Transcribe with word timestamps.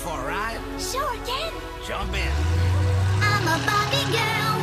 For 0.00 0.16
a 0.18 0.26
ride? 0.26 0.60
Sure, 0.80 1.14
Ken. 1.28 1.52
Jump 1.86 2.12
in. 2.14 2.32
I'm 3.20 3.44
a 3.44 3.58
Barbie 3.68 4.08
girl 4.16 4.56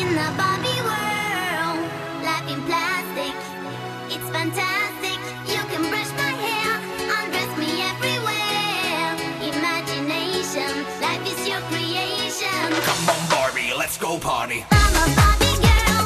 in 0.00 0.08
the 0.16 0.28
Barbie 0.40 0.80
world. 0.88 1.80
Life 2.24 2.48
in 2.48 2.60
plastic, 2.64 3.34
it's 4.14 4.28
fantastic. 4.32 5.18
You 5.52 5.60
can 5.70 5.82
brush 5.92 6.10
my 6.16 6.32
hair, 6.44 6.70
undress 7.20 7.52
me 7.60 7.70
everywhere. 7.92 9.08
Imagination, 9.52 10.72
life 11.04 11.24
is 11.32 11.40
your 11.48 11.60
creation. 11.68 12.64
Come 12.88 13.08
on, 13.12 13.20
Barbie, 13.28 13.72
let's 13.76 13.98
go 13.98 14.18
party. 14.18 14.64
I'm 14.70 14.94
a 15.04 15.06
Barbie 15.20 15.58
girl 15.68 16.04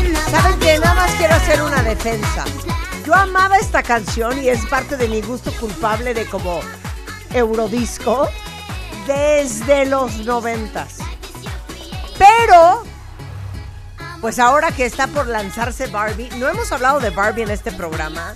in 0.00 0.12
the 0.14 0.20
¿Saben 0.32 0.58
qué? 0.60 0.78
Nada 0.78 0.94
más 0.94 1.08
world. 1.10 1.18
quiero 1.18 1.34
hacer 1.34 1.62
una 1.62 1.82
defensa. 1.82 2.44
Yo 3.06 3.14
amaba 3.14 3.58
esta 3.58 3.82
canción 3.82 4.42
y 4.42 4.48
es 4.48 4.64
parte 4.66 4.96
de 4.96 5.08
mi 5.08 5.20
gusto 5.20 5.52
culpable 5.60 6.14
de 6.14 6.24
como 6.26 6.60
Eurodisco 7.34 8.28
desde 9.06 9.86
los 9.86 10.24
noventas. 10.24 10.98
Pero, 12.18 12.84
pues 14.20 14.38
ahora 14.38 14.70
que 14.70 14.86
está 14.86 15.06
por 15.08 15.26
lanzarse 15.26 15.88
Barbie, 15.88 16.30
no 16.38 16.48
hemos 16.48 16.72
hablado 16.72 17.00
de 17.00 17.10
Barbie 17.10 17.42
en 17.42 17.50
este 17.50 17.72
programa 17.72 18.34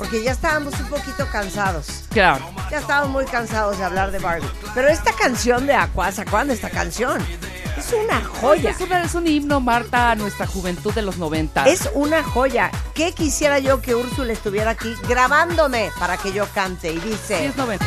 porque 0.00 0.22
ya 0.22 0.32
estábamos 0.32 0.80
un 0.80 0.86
poquito 0.86 1.26
cansados. 1.30 2.04
Claro. 2.08 2.48
Ya 2.70 2.78
estábamos 2.78 3.10
muy 3.10 3.26
cansados 3.26 3.76
de 3.76 3.84
hablar 3.84 4.10
de 4.10 4.18
Barbie. 4.18 4.48
Pero 4.74 4.88
esta 4.88 5.12
canción 5.12 5.66
de 5.66 5.74
Aqua, 5.74 6.10
¿se 6.10 6.22
acuerdan 6.22 6.48
de 6.48 6.54
esta 6.54 6.70
canción? 6.70 7.22
Es 7.80 7.92
una 7.94 8.22
joya. 8.22 8.70
Es, 8.70 8.80
una- 8.80 9.02
es 9.02 9.14
un 9.14 9.26
himno, 9.26 9.60
Marta, 9.60 10.10
a 10.10 10.14
nuestra 10.14 10.46
juventud 10.46 10.92
de 10.92 11.02
los 11.02 11.16
90. 11.16 11.64
Es 11.66 11.88
una 11.94 12.22
joya. 12.22 12.70
¿Qué 12.94 13.12
quisiera 13.12 13.58
yo 13.58 13.80
que 13.80 13.94
Úrsula 13.94 14.32
estuviera 14.32 14.72
aquí 14.72 14.92
grabándome 15.08 15.90
para 15.98 16.16
que 16.18 16.32
yo 16.32 16.46
cante? 16.54 16.92
Y 16.92 17.00
Sí, 17.00 17.08
dice, 17.08 17.46
es 17.46 17.56
90. 17.56 17.86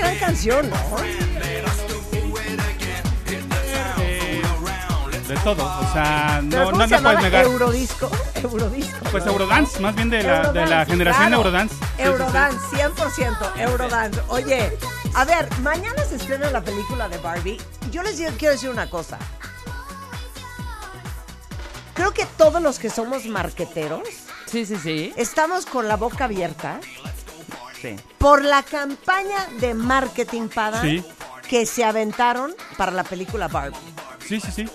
Gran 0.00 0.16
canción, 0.18 0.70
¿no? 0.70 0.76
De 5.28 5.36
todo, 5.44 5.64
o 5.64 5.92
sea, 5.92 6.40
no, 6.42 6.64
¿cómo 6.64 6.78
no 6.78 6.86
llamaba? 6.86 7.14
puedes 7.18 7.22
negar. 7.32 7.44
Eurodisco. 7.44 8.10
Eurodisco. 8.42 8.98
Pues 9.12 9.24
Eurodance, 9.26 9.78
más 9.78 9.94
bien 9.94 10.10
de 10.10 10.24
la, 10.24 10.50
de 10.50 10.54
la 10.54 10.60
Eurodance, 10.62 10.90
generación 10.90 11.26
claro. 11.28 11.42
Eurodance. 11.42 11.74
Sí, 11.74 11.80
sí, 11.84 11.96
sí. 11.96 12.02
Eurodance, 12.02 12.58
100% 12.76 13.60
Eurodance. 13.60 14.20
Oye, 14.26 14.76
a 15.14 15.24
ver, 15.24 15.48
mañana 15.60 16.02
se 16.04 16.16
estrena 16.16 16.50
la 16.50 16.62
película 16.62 17.08
de 17.08 17.18
Barbie. 17.18 17.60
Yo 17.92 18.02
les 18.02 18.18
digo- 18.18 18.32
quiero 18.38 18.54
decir 18.54 18.70
una 18.70 18.90
cosa. 18.90 19.18
Creo 21.94 22.12
que 22.12 22.26
todos 22.36 22.60
los 22.60 22.78
que 22.80 22.90
somos 22.90 23.26
marqueteros 23.26 24.08
Sí, 24.46 24.66
sí, 24.66 24.76
sí. 24.82 25.12
estamos 25.16 25.64
con 25.66 25.86
la 25.86 25.96
boca 25.96 26.24
abierta 26.24 26.80
sí. 27.80 27.96
por 28.18 28.44
la 28.44 28.62
campaña 28.62 29.46
de 29.60 29.74
marketing 29.74 30.48
para 30.48 30.80
Sí. 30.82 31.04
que 31.48 31.66
se 31.66 31.84
aventaron 31.84 32.54
para 32.76 32.92
la 32.92 33.04
película 33.04 33.48
Barbie. 33.48 33.76
Sí, 34.26 34.40
sí, 34.40 34.52
sí. 34.52 34.66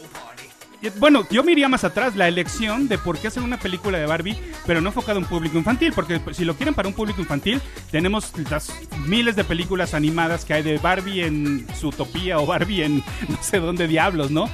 Y, 0.82 0.90
Bueno, 1.00 1.26
yo 1.30 1.44
me 1.44 1.52
iría 1.52 1.70
más 1.70 1.84
atrás, 1.84 2.16
la 2.16 2.28
elección 2.28 2.88
de 2.88 2.98
por 2.98 3.18
qué 3.18 3.28
hacer 3.28 3.44
una 3.44 3.58
película 3.58 3.98
de 3.98 4.06
Barbie, 4.06 4.38
pero 4.66 4.82
no 4.82 4.90
enfocada 4.90 5.18
a 5.18 5.22
un 5.22 5.28
público 5.28 5.58
infantil, 5.58 5.94
porque 5.94 6.20
si 6.32 6.46
lo 6.46 6.56
quieren 6.56 6.74
para 6.74 6.88
un 6.88 6.94
público 6.94 7.22
infantil, 7.22 7.62
tenemos 7.92 8.32
las 8.50 8.72
miles 9.06 9.36
de 9.36 9.44
películas 9.44 9.94
animadas 9.94 10.46
que 10.46 10.54
hay 10.54 10.64
de 10.64 10.78
Barbie 10.78 11.24
en 11.24 11.68
su 11.80 11.90
utopía 11.90 12.40
o 12.40 12.46
Barbie 12.46 12.84
en 12.84 12.98
no 13.30 13.42
sé 13.42 13.60
dónde 13.60 13.88
diablos, 13.88 14.32
¿no? 14.32 14.50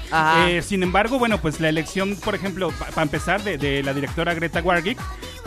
Eh, 0.47 0.61
sin 0.61 0.83
embargo, 0.83 1.19
bueno, 1.19 1.39
pues 1.39 1.59
la 1.59 1.69
elección, 1.69 2.15
por 2.15 2.35
ejemplo, 2.35 2.71
para 2.71 3.01
empezar, 3.03 3.43
de, 3.43 3.57
de 3.57 3.83
la 3.83 3.93
directora 3.93 4.33
Greta 4.33 4.61
Warwick, 4.61 4.97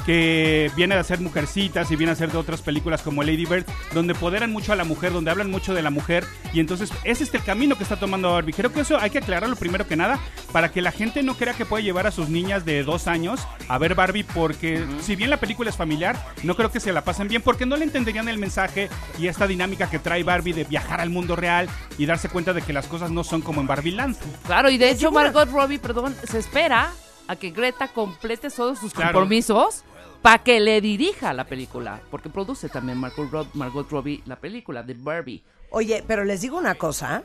que 0.04 0.70
viene 0.76 0.94
de 0.94 1.00
hacer 1.00 1.20
Mujercitas 1.20 1.90
y 1.90 1.96
viene 1.96 2.10
a 2.10 2.12
hacer 2.12 2.30
de 2.30 2.38
otras 2.38 2.62
películas 2.62 3.02
como 3.02 3.22
Lady 3.22 3.46
Bird, 3.46 3.64
donde 3.92 4.12
empoderan 4.12 4.52
mucho 4.52 4.72
a 4.72 4.76
la 4.76 4.84
mujer, 4.84 5.12
donde 5.12 5.30
hablan 5.30 5.50
mucho 5.50 5.74
de 5.74 5.82
la 5.82 5.90
mujer, 5.90 6.24
y 6.52 6.60
entonces 6.60 6.90
ese 7.04 7.24
es 7.24 7.34
el 7.34 7.42
camino 7.42 7.76
que 7.76 7.82
está 7.82 7.96
tomando 7.96 8.32
Barbie. 8.32 8.52
Creo 8.52 8.72
que 8.72 8.80
eso 8.80 8.98
hay 8.98 9.10
que 9.10 9.18
aclararlo 9.18 9.56
primero 9.56 9.86
que 9.86 9.96
nada, 9.96 10.18
para 10.52 10.63
que 10.72 10.82
la 10.82 10.92
gente 10.92 11.22
no 11.22 11.34
crea 11.36 11.54
que 11.54 11.64
puede 11.66 11.82
llevar 11.84 12.06
a 12.06 12.10
sus 12.10 12.28
niñas 12.28 12.64
de 12.64 12.82
dos 12.84 13.06
años 13.06 13.40
a 13.68 13.78
ver 13.78 13.94
Barbie, 13.94 14.24
porque 14.24 14.84
si 15.00 15.16
bien 15.16 15.30
la 15.30 15.38
película 15.38 15.70
es 15.70 15.76
familiar, 15.76 16.16
no 16.42 16.56
creo 16.56 16.70
que 16.70 16.80
se 16.80 16.92
la 16.92 17.02
pasen 17.04 17.28
bien, 17.28 17.42
porque 17.42 17.66
no 17.66 17.76
le 17.76 17.84
entenderían 17.84 18.28
el 18.28 18.38
mensaje 18.38 18.88
y 19.18 19.26
esta 19.28 19.46
dinámica 19.46 19.88
que 19.90 19.98
trae 19.98 20.22
Barbie 20.22 20.52
de 20.52 20.64
viajar 20.64 21.00
al 21.00 21.10
mundo 21.10 21.36
real 21.36 21.68
y 21.98 22.06
darse 22.06 22.28
cuenta 22.28 22.52
de 22.52 22.62
que 22.62 22.72
las 22.72 22.86
cosas 22.86 23.10
no 23.10 23.24
son 23.24 23.40
como 23.42 23.60
en 23.60 23.66
Barbie 23.66 23.92
Land. 23.92 24.16
Claro, 24.46 24.70
y 24.70 24.78
de 24.78 24.90
hecho 24.90 25.10
Margot 25.12 25.50
Robbie, 25.50 25.78
perdón, 25.78 26.14
se 26.28 26.38
espera 26.38 26.92
a 27.28 27.36
que 27.36 27.50
Greta 27.50 27.88
complete 27.88 28.50
todos 28.50 28.78
sus 28.78 28.92
Claro. 28.92 29.12
compromisos 29.12 29.84
para 30.22 30.42
que 30.42 30.60
le 30.60 30.80
dirija 30.80 31.32
la 31.34 31.44
película, 31.44 32.00
porque 32.10 32.28
produce 32.30 32.68
también 32.68 32.98
Margot, 32.98 33.30
Rob- 33.30 33.48
Margot 33.54 33.90
Robbie 33.90 34.22
la 34.26 34.36
película 34.36 34.82
de 34.82 34.94
Barbie. 34.94 35.42
Oye, 35.70 36.04
pero 36.06 36.24
les 36.24 36.40
digo 36.40 36.56
una 36.56 36.76
cosa. 36.76 37.22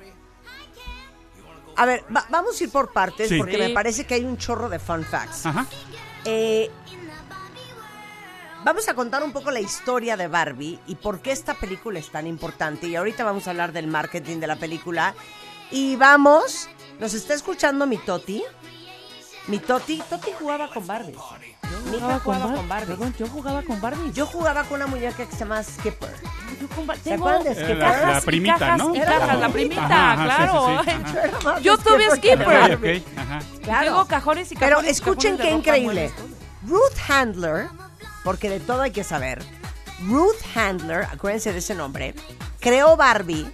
A 1.79 1.85
ver, 1.85 2.03
va- 2.15 2.25
vamos 2.29 2.59
a 2.59 2.63
ir 2.63 2.71
por 2.71 2.91
partes 2.91 3.29
Sí. 3.29 3.37
porque 3.37 3.53
Sí. 3.53 3.59
me 3.59 3.69
parece 3.69 4.05
que 4.05 4.13
hay 4.15 4.25
un 4.25 4.37
chorro 4.37 4.67
de 4.69 4.79
fun 4.79 5.03
facts. 5.03 5.45
Ajá. 5.45 5.65
Eh, 6.25 6.69
vamos 8.63 8.87
a 8.89 8.93
contar 8.93 9.23
un 9.23 9.31
poco 9.31 9.49
la 9.51 9.59
historia 9.61 10.17
de 10.17 10.27
Barbie 10.27 10.79
y 10.87 10.95
por 10.95 11.21
qué 11.21 11.31
esta 11.31 11.53
película 11.53 11.99
es 11.99 12.09
tan 12.11 12.27
importante. 12.27 12.87
Y 12.87 12.95
ahorita 12.95 13.23
vamos 13.23 13.47
a 13.47 13.51
hablar 13.51 13.71
del 13.71 13.87
marketing 13.87 14.37
de 14.39 14.47
la 14.47 14.57
película. 14.57 15.15
Y 15.71 15.95
vamos, 15.95 16.67
¿nos 16.99 17.13
está 17.13 17.33
escuchando 17.33 17.85
mi 17.87 17.97
Toti? 17.97 18.43
Mi 19.47 19.59
Toti, 19.59 20.01
Toti 20.09 20.31
jugaba 20.37 20.69
con 20.69 20.85
Barbie. 20.85 21.15
Mi 21.91 21.97
hija 21.97 22.19
jugaba 22.19 22.45
Bar- 22.45 22.55
con 22.55 22.67
Barbie. 22.69 22.85
Perdón, 22.87 23.15
yo 23.17 23.27
jugaba 23.27 23.61
con 23.63 23.81
Barbie. 23.81 24.11
Yo 24.13 24.25
jugaba 24.25 24.63
con 24.63 24.75
una 24.77 24.87
muñeca 24.87 25.25
que 25.25 25.31
se 25.31 25.39
llama 25.39 25.63
Skipper. 25.63 26.13
Yo 26.61 26.67
con 26.69 26.87
Bar- 26.87 26.97
¿Se 26.97 27.03
tengo 27.11 27.27
acuerdan 27.27 27.43
de 27.43 27.51
Eh, 27.61 27.65
Skipper? 27.65 27.77
la, 27.77 28.13
la 28.13 28.21
primita, 28.21 28.57
cajas 28.59 28.77
¿no? 28.77 28.95
y 28.95 28.97
Era 28.99 29.11
la 29.11 29.19
cajas, 29.19 29.39
la 29.39 29.49
primita. 29.49 30.11
Ajá, 30.13 30.23
claro. 30.23 30.65
sí, 30.83 30.89
sí, 30.91 30.91
sí. 31.11 31.17
Ay, 31.17 31.31
Ajá. 31.45 31.59
Yo 31.59 31.77
tuve 31.77 32.09
Skipper. 32.15 32.47
Barbie. 32.47 32.97
Ok, 32.99 33.17
ajá. 33.17 33.39
Claro. 33.63 33.85
Tengo 33.85 34.05
cajones 34.07 34.51
y 34.51 34.55
Pero 34.55 34.69
cajones 34.77 34.87
y 34.89 34.91
escuchen 34.91 35.37
cajones 35.37 35.51
qué 35.51 35.57
increíble. 35.57 36.11
Ruth 36.67 36.97
Handler, 37.09 37.67
porque 38.23 38.49
de 38.49 38.59
todo 38.59 38.81
hay 38.81 38.91
que 38.91 39.03
saber. 39.03 39.43
Ruth 40.07 40.35
Handler, 40.55 41.03
acuérdense 41.11 41.51
de 41.53 41.59
ese 41.59 41.75
nombre, 41.75 42.13
creó 42.59 42.95
Barbie, 42.97 43.49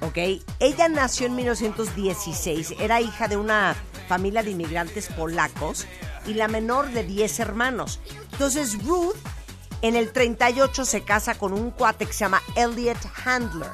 ¿ok? 0.00 0.18
Ella 0.58 0.88
nació 0.88 1.26
en 1.26 1.36
1916, 1.36 2.74
era 2.78 3.00
hija 3.00 3.28
de 3.28 3.36
una 3.36 3.74
familia 4.08 4.42
de 4.42 4.50
inmigrantes 4.52 5.08
polacos 5.08 5.86
y 6.26 6.34
la 6.34 6.48
menor 6.48 6.90
de 6.90 7.04
10 7.04 7.40
hermanos. 7.40 8.00
Entonces 8.32 8.82
Ruth 8.84 9.16
en 9.82 9.96
el 9.96 10.12
38 10.12 10.84
se 10.84 11.02
casa 11.02 11.34
con 11.36 11.52
un 11.52 11.70
cuate 11.70 12.06
que 12.06 12.12
se 12.12 12.20
llama 12.20 12.42
Elliot 12.56 12.98
Handler, 13.24 13.70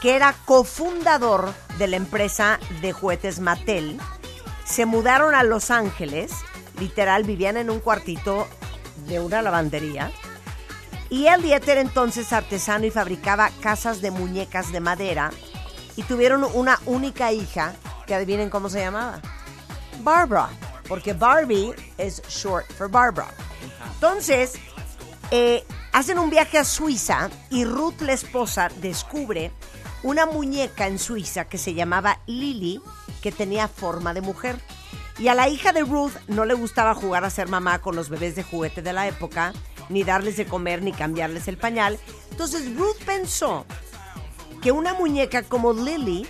que 0.00 0.16
era 0.16 0.34
cofundador 0.44 1.52
de 1.78 1.86
la 1.86 1.96
empresa 1.96 2.58
de 2.80 2.92
juguetes 2.92 3.40
Mattel. 3.40 3.98
Se 4.64 4.86
mudaron 4.86 5.34
a 5.34 5.42
Los 5.42 5.70
Ángeles, 5.70 6.32
literal, 6.78 7.24
vivían 7.24 7.56
en 7.56 7.70
un 7.70 7.80
cuartito 7.80 8.46
de 9.06 9.20
una 9.20 9.42
lavandería. 9.42 10.10
Y 11.10 11.26
Elliot 11.26 11.66
era 11.66 11.80
entonces 11.80 12.32
artesano 12.32 12.84
y 12.84 12.90
fabricaba 12.90 13.50
casas 13.60 14.00
de 14.02 14.10
muñecas 14.10 14.72
de 14.72 14.80
madera. 14.80 15.30
Y 15.96 16.02
tuvieron 16.02 16.44
una 16.54 16.78
única 16.86 17.32
hija, 17.32 17.74
que 18.06 18.14
adivinen 18.14 18.50
cómo 18.50 18.68
se 18.68 18.80
llamaba. 18.80 19.20
Barbara. 20.02 20.50
Porque 20.88 21.12
Barbie 21.12 21.74
es 21.98 22.22
short 22.28 22.66
for 22.72 22.90
Barbara. 22.90 23.28
Entonces, 23.94 24.54
eh, 25.30 25.64
hacen 25.92 26.18
un 26.18 26.30
viaje 26.30 26.58
a 26.58 26.64
Suiza 26.64 27.30
y 27.50 27.64
Ruth, 27.64 28.00
la 28.00 28.12
esposa, 28.12 28.70
descubre 28.80 29.52
una 30.02 30.26
muñeca 30.26 30.86
en 30.86 30.98
Suiza 30.98 31.46
que 31.46 31.58
se 31.58 31.74
llamaba 31.74 32.20
Lily, 32.26 32.80
que 33.20 33.32
tenía 33.32 33.68
forma 33.68 34.14
de 34.14 34.20
mujer. 34.20 34.56
Y 35.18 35.28
a 35.28 35.34
la 35.34 35.48
hija 35.48 35.72
de 35.72 35.80
Ruth 35.80 36.12
no 36.28 36.44
le 36.44 36.54
gustaba 36.54 36.94
jugar 36.94 37.24
a 37.24 37.30
ser 37.30 37.48
mamá 37.48 37.80
con 37.80 37.96
los 37.96 38.08
bebés 38.08 38.36
de 38.36 38.44
juguete 38.44 38.82
de 38.82 38.92
la 38.92 39.08
época, 39.08 39.52
ni 39.88 40.04
darles 40.04 40.36
de 40.36 40.46
comer, 40.46 40.82
ni 40.82 40.92
cambiarles 40.92 41.48
el 41.48 41.56
pañal. 41.56 41.98
Entonces 42.30 42.74
Ruth 42.76 42.98
pensó 43.04 43.66
que 44.62 44.70
una 44.70 44.94
muñeca 44.94 45.42
como 45.42 45.72
Lily 45.72 46.26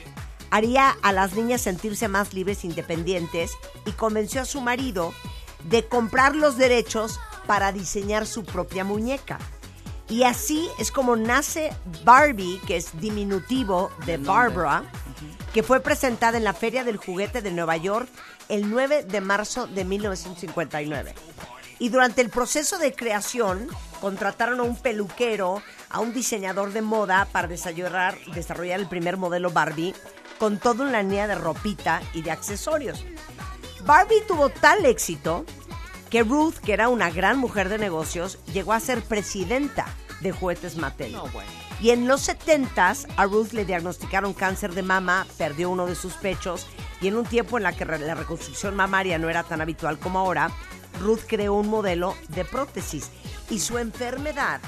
haría 0.51 0.97
a 1.03 1.13
las 1.13 1.35
niñas 1.35 1.61
sentirse 1.61 2.09
más 2.09 2.33
libres 2.33 2.65
e 2.65 2.69
independientes 2.69 3.53
y 3.85 3.93
convenció 3.93 4.43
a 4.43 4.47
su 4.47 4.61
marido 4.61 5.13
de 5.65 5.87
comprar 5.87 6.37
los 6.37 6.57
derechos 6.57 7.21
para 7.47 7.73
diseñar 7.73 8.27
su 8.27 8.45
propia 8.45 8.85
muñeca. 8.85 9.39
Y 10.09 10.23
así 10.23 10.69
es 10.79 10.91
como 10.91 11.17
nace 11.17 11.71
Barbie, 12.05 12.61
que 12.67 12.77
es 12.77 12.99
diminutivo 12.99 13.91
de 14.07 14.17
Barbara, 14.17 14.85
que 15.53 15.63
fue 15.63 15.81
presentada 15.81 16.39
en 16.39 16.45
la 16.45 16.55
Feria 16.55 16.85
del 16.85 16.97
Juguete 16.97 17.43
de 17.43 17.51
Nueva 17.51 17.77
York 17.77 18.09
el 18.49 18.71
9 18.71 19.05
de 19.05 19.21
marzo 19.21 19.67
de 19.67 19.85
1959. 19.85 21.15
Y 21.79 21.91
durante 21.91 22.23
el 22.23 22.31
proceso 22.31 22.79
de 22.79 22.95
creación 22.95 23.69
contrataron 24.01 24.61
a 24.61 24.65
un 24.65 24.77
peluquero, 24.77 25.63
a 25.91 26.01
un 26.01 26.13
diseñador 26.13 26.73
de 26.73 26.83
moda 26.83 27.29
para 27.31 27.49
desarrollar, 27.49 28.19
desarrollar 28.35 28.81
el 28.81 28.89
primer 28.89 29.17
modelo 29.17 29.51
Barbie 29.51 29.95
con 30.39 30.59
toda 30.59 30.85
una 30.85 31.03
línea 31.03 31.27
de 31.27 31.35
ropita 31.35 32.01
y 32.15 32.23
de 32.23 32.31
accesorios. 32.31 33.05
Barbie 33.85 34.23
tuvo 34.27 34.49
tal 34.51 34.85
éxito 34.87 35.45
que 36.11 36.23
Ruth, 36.23 36.55
que 36.55 36.73
era 36.73 36.89
una 36.89 37.11
gran 37.11 37.39
mujer 37.39 37.69
de 37.69 37.79
negocios, 37.79 38.39
llegó 38.53 38.73
a 38.73 38.81
ser 38.81 39.03
presidenta 39.03 39.87
de 40.21 40.33
Juguetes 40.33 40.77
Mattel. 40.77 41.13
No, 41.13 41.27
bueno. 41.29 41.51
Y 41.81 41.91
en 41.91 42.09
los 42.09 42.29
70s 42.29 43.07
a 43.17 43.25
Ruth 43.27 43.53
le 43.53 43.65
diagnosticaron 43.65 44.33
cáncer 44.33 44.75
de 44.75 44.83
mama, 44.83 45.27
perdió 45.37 45.71
uno 45.71 45.87
de 45.87 45.95
sus 45.95 46.15
pechos 46.15 46.67
y 47.01 47.09
en 47.09 47.17
un 47.17 47.25
tiempo 47.25 47.57
en 47.57 47.63
la 47.63 47.73
que 47.73 47.85
la 47.85 48.15
reconstrucción 48.15 48.75
mamaria 48.75 49.19
no 49.19 49.31
era 49.31 49.45
tan 49.45 49.61
habitual 49.61 49.99
como 49.99 50.19
ahora, 50.19 50.51
Ruth 51.01 51.21
creó 51.29 51.55
un 51.55 51.69
modelo 51.69 52.17
de 52.29 52.45
prótesis 52.45 53.11
y 53.49 53.61
su 53.61 53.79
enfermedad 53.79 54.61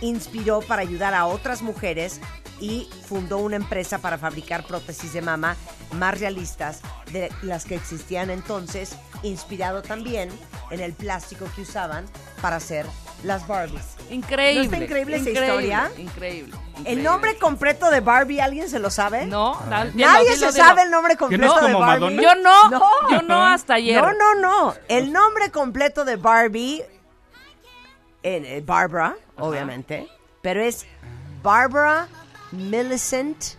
inspiró 0.00 0.60
para 0.60 0.82
ayudar 0.82 1.14
a 1.14 1.26
otras 1.26 1.62
mujeres 1.62 2.20
y 2.60 2.88
fundó 3.08 3.38
una 3.38 3.56
empresa 3.56 3.98
para 3.98 4.18
fabricar 4.18 4.64
prótesis 4.66 5.12
de 5.14 5.22
mama 5.22 5.56
más 5.92 6.20
realistas 6.20 6.80
de 7.10 7.32
las 7.42 7.64
que 7.64 7.74
existían 7.74 8.28
entonces, 8.30 8.96
inspirado 9.22 9.80
también 9.82 10.28
en 10.70 10.80
el 10.80 10.92
plástico 10.92 11.46
que 11.56 11.62
usaban 11.62 12.04
para 12.42 12.56
hacer 12.56 12.84
las 13.24 13.46
Barbies. 13.46 13.82
Increíble. 14.10 14.68
¿No 14.68 14.72
está 14.74 14.84
increíble 14.84 15.16
esa 15.16 15.30
historia? 15.30 15.90
Increíble. 15.98 16.54
¿El 16.84 17.02
nombre 17.02 17.36
completo 17.38 17.90
de 17.90 18.00
Barbie 18.00 18.40
alguien 18.40 18.68
se 18.68 18.78
lo 18.78 18.90
sabe? 18.90 19.26
No, 19.26 19.58
Nadie 19.68 19.92
dilo, 19.94 20.34
se 20.36 20.52
dilo. 20.52 20.52
sabe 20.52 20.82
el 20.82 20.90
nombre 20.90 21.16
completo 21.16 21.44
no 21.60 21.66
de 21.66 21.72
Barbie. 21.74 22.16
Madonna? 22.16 22.22
Yo 22.22 22.34
no, 22.36 22.68
No. 22.70 22.80
yo 23.10 23.22
no 23.22 23.46
hasta 23.46 23.74
ayer. 23.74 24.00
No, 24.02 24.12
no, 24.12 24.34
no. 24.36 24.74
El 24.88 25.12
nombre 25.12 25.50
completo 25.50 26.04
de 26.04 26.16
Barbie, 26.16 26.82
eh, 28.22 28.62
Barbara, 28.64 29.16
obviamente, 29.36 30.08
pero 30.42 30.62
es 30.62 30.86
Barbara 31.42 32.08
Millicent 32.52 33.54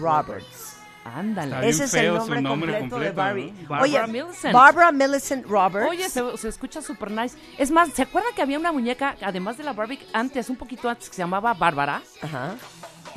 Roberts. 0.00 0.74
Ándale. 1.04 1.68
Ese 1.68 1.84
es 1.84 1.94
el 1.94 2.12
nombre, 2.14 2.40
nombre 2.42 2.78
completo, 2.80 2.98
de 2.98 3.10
Barbie. 3.12 3.52
¿no? 3.52 3.68
Barbara 3.68 3.82
Oye, 3.82 4.06
Millicent. 4.12 4.52
Barbara 4.52 4.90
Millicent 4.92 5.46
Roberts. 5.46 5.88
Oye, 5.88 6.08
se, 6.08 6.36
se 6.36 6.48
escucha 6.48 6.82
super 6.82 7.12
nice. 7.12 7.36
Es 7.58 7.70
más, 7.70 7.90
¿se 7.90 8.02
acuerdan 8.02 8.34
que 8.34 8.42
había 8.42 8.58
una 8.58 8.72
muñeca, 8.72 9.14
además 9.22 9.56
de 9.56 9.62
la 9.62 9.72
Barbie, 9.72 10.00
antes, 10.12 10.50
un 10.50 10.56
poquito 10.56 10.88
antes, 10.88 11.08
que 11.08 11.14
se 11.14 11.22
llamaba 11.22 11.54
Bárbara? 11.54 12.02
Ajá. 12.22 12.56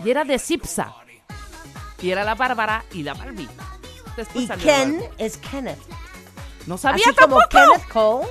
Y 0.04 0.10
era 0.12 0.24
de 0.24 0.38
Cipsa. 0.38 0.94
Y 2.00 2.12
era 2.12 2.24
la 2.24 2.36
Bárbara 2.36 2.86
y 2.94 3.02
la 3.02 3.16
Barbie. 3.16 3.50
Después 4.16 4.44
Y 4.44 4.48
salió 4.48 4.66
Ken 4.66 5.00
Barbie. 5.00 5.16
es 5.18 5.38
Kenneth. 5.38 5.80
No 6.68 6.78
sabía 6.78 7.04
Así 7.08 7.16
como 7.16 7.40
tampoco. 7.40 7.50
Kenneth 7.50 7.90
Cole. 7.92 8.28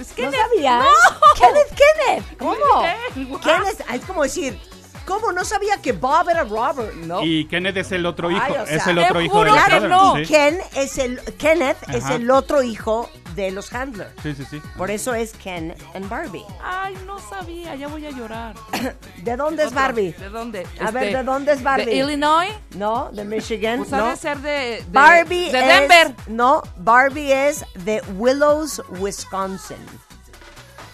Es 0.00 0.08
¿No 0.10 0.14
Kenneth. 0.14 0.34
sabía? 0.40 0.78
No. 0.78 0.86
Kenneth, 1.34 1.78
Kenneth. 1.78 2.38
¿Cómo? 2.38 3.38
Kenneth, 3.40 3.80
es 3.92 4.04
como 4.04 4.22
decir, 4.22 4.58
¿cómo 5.06 5.32
no 5.32 5.44
sabía 5.44 5.80
que 5.82 5.92
Bob 5.92 6.28
era 6.28 6.44
Robert? 6.44 6.94
No. 6.94 7.22
Y 7.24 7.46
Kenneth 7.46 7.76
es 7.78 7.92
el 7.92 8.06
otro 8.06 8.30
hijo. 8.30 8.40
Ay, 8.42 8.52
o 8.52 8.66
sea, 8.66 8.76
es 8.76 8.86
el 8.86 8.98
otro 8.98 9.20
hijo 9.20 9.44
de 9.44 9.50
Brothers, 9.50 9.88
no. 9.88 10.16
Sí. 10.16 10.26
Ken 10.26 10.58
es 10.76 10.98
el 10.98 11.20
Kenneth 11.36 11.78
es 11.88 12.04
Ajá. 12.04 12.14
el 12.16 12.30
otro 12.30 12.62
hijo 12.62 13.10
de 13.44 13.50
los 13.52 13.72
Handler. 13.72 14.12
sí, 14.22 14.34
sí, 14.34 14.44
sí. 14.50 14.60
Por 14.76 14.90
eso 14.90 15.14
es 15.14 15.32
Ken 15.32 15.74
and 15.94 16.08
Barbie. 16.08 16.44
Ay, 16.62 16.96
no 17.06 17.18
sabía, 17.20 17.74
ya 17.76 17.86
voy 17.88 18.04
a 18.04 18.10
llorar. 18.10 18.54
¿De 19.22 19.36
dónde 19.36 19.64
es. 19.64 19.72
Barbie? 19.72 20.12
¿De 20.12 20.28
dónde? 20.28 20.66
A 20.80 20.90
ver, 20.90 21.04
Este, 21.04 21.16
¿de 21.18 21.22
dónde 21.24 21.52
es 21.52 21.62
Barbie? 21.62 21.84
¿De 21.86 21.94
Illinois? 21.96 22.50
No, 22.74 23.10
de 23.12 23.24
Michigan. 23.24 23.78
Pues 23.78 23.90
no. 23.90 24.16
ser 24.16 24.38
de, 24.38 24.50
de- 24.50 24.84
Barbie 24.90 25.50
de 25.52 25.60
es- 25.60 25.66
Denver. 25.66 26.14
No, 26.26 26.62
Barbie 26.78 27.32
es 27.32 27.64
de 27.84 28.02
Willows, 28.16 28.82
Wisconsin. 28.98 29.76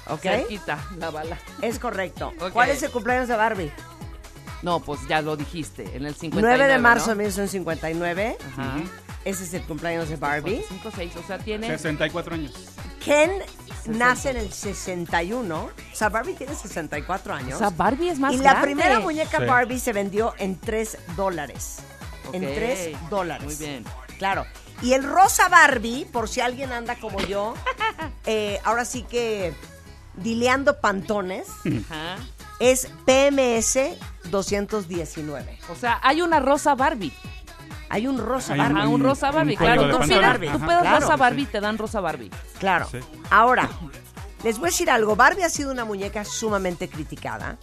¿Ok? 0.08 0.20
Cerquita, 0.20 0.78
la 0.98 1.10
bala. 1.10 1.38
Es 1.62 1.78
correcto. 1.78 2.32
¿Cuál 2.52 2.68
es 2.70 2.82
el 2.82 2.90
cumpleaños 2.90 3.26
de 3.28 3.36
Barbie? 3.36 3.72
No, 4.62 4.80
pues 4.80 5.00
ya 5.08 5.22
lo 5.22 5.36
dijiste, 5.36 5.82
en 5.96 6.04
el 6.06 6.14
59. 6.14 6.56
9 6.58 6.72
de 6.72 6.78
marzo 6.78 7.06
de 7.10 7.14
¿no? 7.16 7.18
1959. 7.20 8.36
Ajá. 8.52 8.74
Ese 9.24 9.44
es 9.44 9.54
el 9.54 9.62
cumpleaños 9.62 10.08
de 10.08 10.16
Barbie. 10.16 10.64
5, 10.68 10.90
6, 10.94 11.12
o 11.16 11.26
sea, 11.26 11.38
tiene... 11.38 11.66
64 11.68 12.34
años. 12.34 12.52
Ken 13.02 13.30
nace 13.86 14.30
en 14.30 14.36
el 14.36 14.52
61. 14.52 15.56
O 15.56 15.70
sea, 15.96 16.08
Barbie 16.10 16.34
tiene 16.34 16.54
64 16.54 17.34
años. 17.34 17.54
O 17.54 17.58
sea, 17.58 17.70
Barbie 17.70 18.08
es 18.10 18.18
más 18.18 18.34
y 18.34 18.38
la 18.38 18.50
grande. 18.50 18.66
primera 18.66 19.00
muñeca 19.00 19.38
Sí. 19.38 19.44
Barbie 19.46 19.78
se 19.78 19.92
vendió 19.92 20.34
en 20.38 20.58
3 20.58 20.98
dólares. 21.16 21.78
En 22.32 22.44
Ok, 22.44 22.54
3 22.54 22.96
dólares. 23.10 23.44
Muy 23.44 23.54
bien. 23.56 23.84
Claro. 24.18 24.44
Y 24.82 24.92
el 24.92 25.02
rosa 25.04 25.48
Barbie, 25.48 26.04
por 26.06 26.28
si 26.28 26.40
alguien 26.40 26.72
anda 26.72 26.96
como 26.96 27.18
yo, 27.20 27.54
eh, 28.26 28.58
ahora 28.64 28.84
sí 28.84 29.02
que 29.02 29.54
dileando 30.16 30.80
pantones, 30.80 31.46
Ajá. 31.90 32.16
es 32.60 32.88
PMS 33.06 33.78
219. 34.30 35.58
O 35.70 35.74
sea, 35.76 35.98
hay 36.02 36.22
una 36.22 36.40
rosa 36.40 36.74
Barbie. 36.74 37.12
Hay 37.94 38.06
un 38.08 38.18
rosa 38.18 38.54
Hay 38.54 38.58
Barbie. 38.58 38.80
Ah, 38.80 38.88
un 38.88 39.02
rosa 39.02 39.30
Barbie, 39.30 39.56
claro. 39.56 39.82
Tú 39.90 39.98
pantalla. 39.98 40.06
pides, 40.06 40.20
Barbie. 40.28 40.46
tú 40.50 40.58
pides 40.58 40.78
Claro. 40.80 41.00
rosa 41.00 41.16
Barbie, 41.16 41.46
te 41.46 41.60
dan 41.60 41.78
rosa 41.78 42.00
Barbie. 42.00 42.30
Claro. 42.58 42.88
Sí. 42.90 42.98
Ahora, 43.30 43.68
les 44.42 44.58
voy 44.58 44.66
a 44.68 44.70
decir 44.70 44.90
algo. 44.90 45.14
Barbie 45.16 45.44
ha 45.44 45.48
sido 45.50 45.70
una 45.70 45.84
muñeca 45.84 46.24
sumamente 46.24 46.88
criticada. 46.88 47.56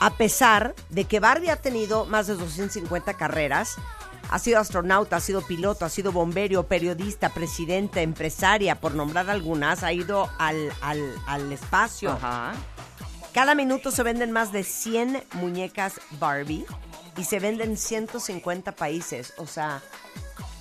A 0.00 0.10
pesar 0.10 0.74
de 0.88 1.04
que 1.04 1.20
Barbie 1.20 1.50
ha 1.50 1.56
tenido 1.56 2.04
más 2.06 2.26
de 2.26 2.34
250 2.34 3.14
carreras, 3.14 3.76
ha 4.30 4.38
sido 4.38 4.58
astronauta, 4.58 5.16
ha 5.16 5.20
sido 5.20 5.42
piloto, 5.42 5.84
ha 5.84 5.88
sido 5.88 6.10
bombero, 6.10 6.62
periodista, 6.66 7.28
presidenta, 7.28 8.00
empresaria, 8.00 8.80
por 8.80 8.94
nombrar 8.94 9.28
algunas, 9.30 9.82
ha 9.82 9.92
ido 9.92 10.28
al, 10.38 10.72
al- 10.80 11.14
al 11.26 11.52
espacio. 11.52 12.12
Ajá. 12.12 12.52
Cada 13.32 13.54
minuto 13.54 13.90
se 13.92 14.02
venden 14.02 14.32
más 14.32 14.50
de 14.52 14.64
100 14.64 15.22
muñecas 15.34 16.00
Barbie 16.18 16.64
y 17.16 17.24
se 17.24 17.40
venden 17.40 17.70
en 17.70 17.76
150 17.76 18.72
países. 18.72 19.32
O 19.36 19.46
sea, 19.46 19.82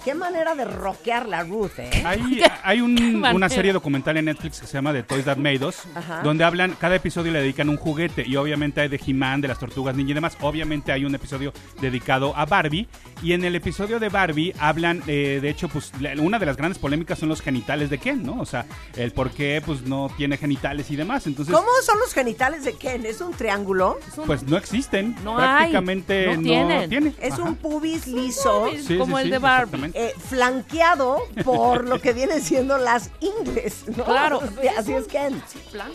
qué 0.03 0.13
manera 0.15 0.55
de 0.55 0.65
rockear 0.65 1.27
la 1.27 1.43
Ruth, 1.43 1.77
¿eh? 1.77 1.89
Hay, 2.05 2.41
hay 2.63 2.81
un- 2.81 3.23
una 3.25 3.49
serie 3.49 3.73
documental 3.73 4.17
en 4.17 4.25
Netflix 4.25 4.59
que 4.61 4.67
se 4.67 4.73
llama 4.73 4.93
The 4.93 5.03
Toys 5.03 5.25
That 5.25 5.37
Made 5.37 5.65
Us, 5.65 5.77
Ajá. 5.95 6.21
donde 6.23 6.43
hablan, 6.43 6.75
cada 6.79 6.95
episodio 6.95 7.31
le 7.31 7.39
dedican 7.41 7.69
un 7.69 7.77
juguete 7.77 8.23
y 8.27 8.35
obviamente 8.35 8.81
hay 8.81 8.87
de 8.87 8.99
He-Man, 9.05 9.41
de 9.41 9.47
las 9.47 9.59
tortugas 9.59 9.95
ninja 9.95 10.11
y 10.11 10.13
demás. 10.15 10.37
Obviamente 10.41 10.91
hay 10.91 11.05
un 11.05 11.13
episodio 11.15 11.53
dedicado 11.81 12.33
a 12.35 12.45
Barbie 12.45 12.87
y 13.21 13.33
en 13.33 13.43
el 13.43 13.55
episodio 13.55 13.99
de 13.99 14.09
Barbie 14.09 14.53
hablan, 14.59 15.03
eh, 15.07 15.39
de 15.41 15.49
hecho, 15.49 15.67
pues 15.69 15.91
una 16.19 16.39
de 16.39 16.45
las 16.45 16.57
grandes 16.57 16.77
polémicas 16.79 17.19
son 17.19 17.29
los 17.29 17.41
genitales 17.41 17.89
de 17.89 17.97
Ken, 17.97 18.23
¿no? 18.23 18.39
O 18.39 18.45
sea, 18.45 18.65
el 18.95 19.11
por 19.11 19.31
qué 19.31 19.61
pues 19.65 19.81
no 19.81 20.09
tiene 20.17 20.37
genitales 20.37 20.89
y 20.91 20.95
demás. 20.95 21.27
Entonces, 21.27 21.53
¿Cómo 21.53 21.67
son 21.83 21.99
los 21.99 22.13
genitales 22.13 22.63
de 22.65 22.73
Ken? 22.73 23.05
¿Es 23.05 23.21
un 23.21 23.33
triángulo? 23.33 23.97
Es 24.07 24.17
un- 24.17 24.25
pues 24.25 24.43
no 24.43 24.57
existen. 24.57 25.15
No 25.23 25.37
hay, 25.37 25.71
Prácticamente 25.71 26.25
no 26.27 26.35
no, 26.35 26.41
tienen. 26.41 26.89
tiene. 26.89 27.13
Es 27.21 27.33
Ajá. 27.33 27.43
un 27.43 27.55
pubis 27.55 28.07
liso, 28.07 28.65
pubis. 28.69 28.85
Sí, 28.85 28.97
como 28.97 29.17
sí, 29.17 29.21
el 29.23 29.27
sí, 29.27 29.31
de 29.31 29.37
Barbie. 29.39 29.88
Eh, 29.93 30.13
flanqueado 30.29 31.19
por 31.43 31.87
lo 31.87 31.99
que 32.01 32.13
vienen 32.13 32.41
siendo 32.41 32.77
las 32.77 33.09
ingles, 33.19 33.83
¿no? 33.95 34.03
Claro. 34.05 34.41
Así 34.77 34.93
es 34.93 35.07
Ken. 35.07 35.41
plano. 35.71 35.93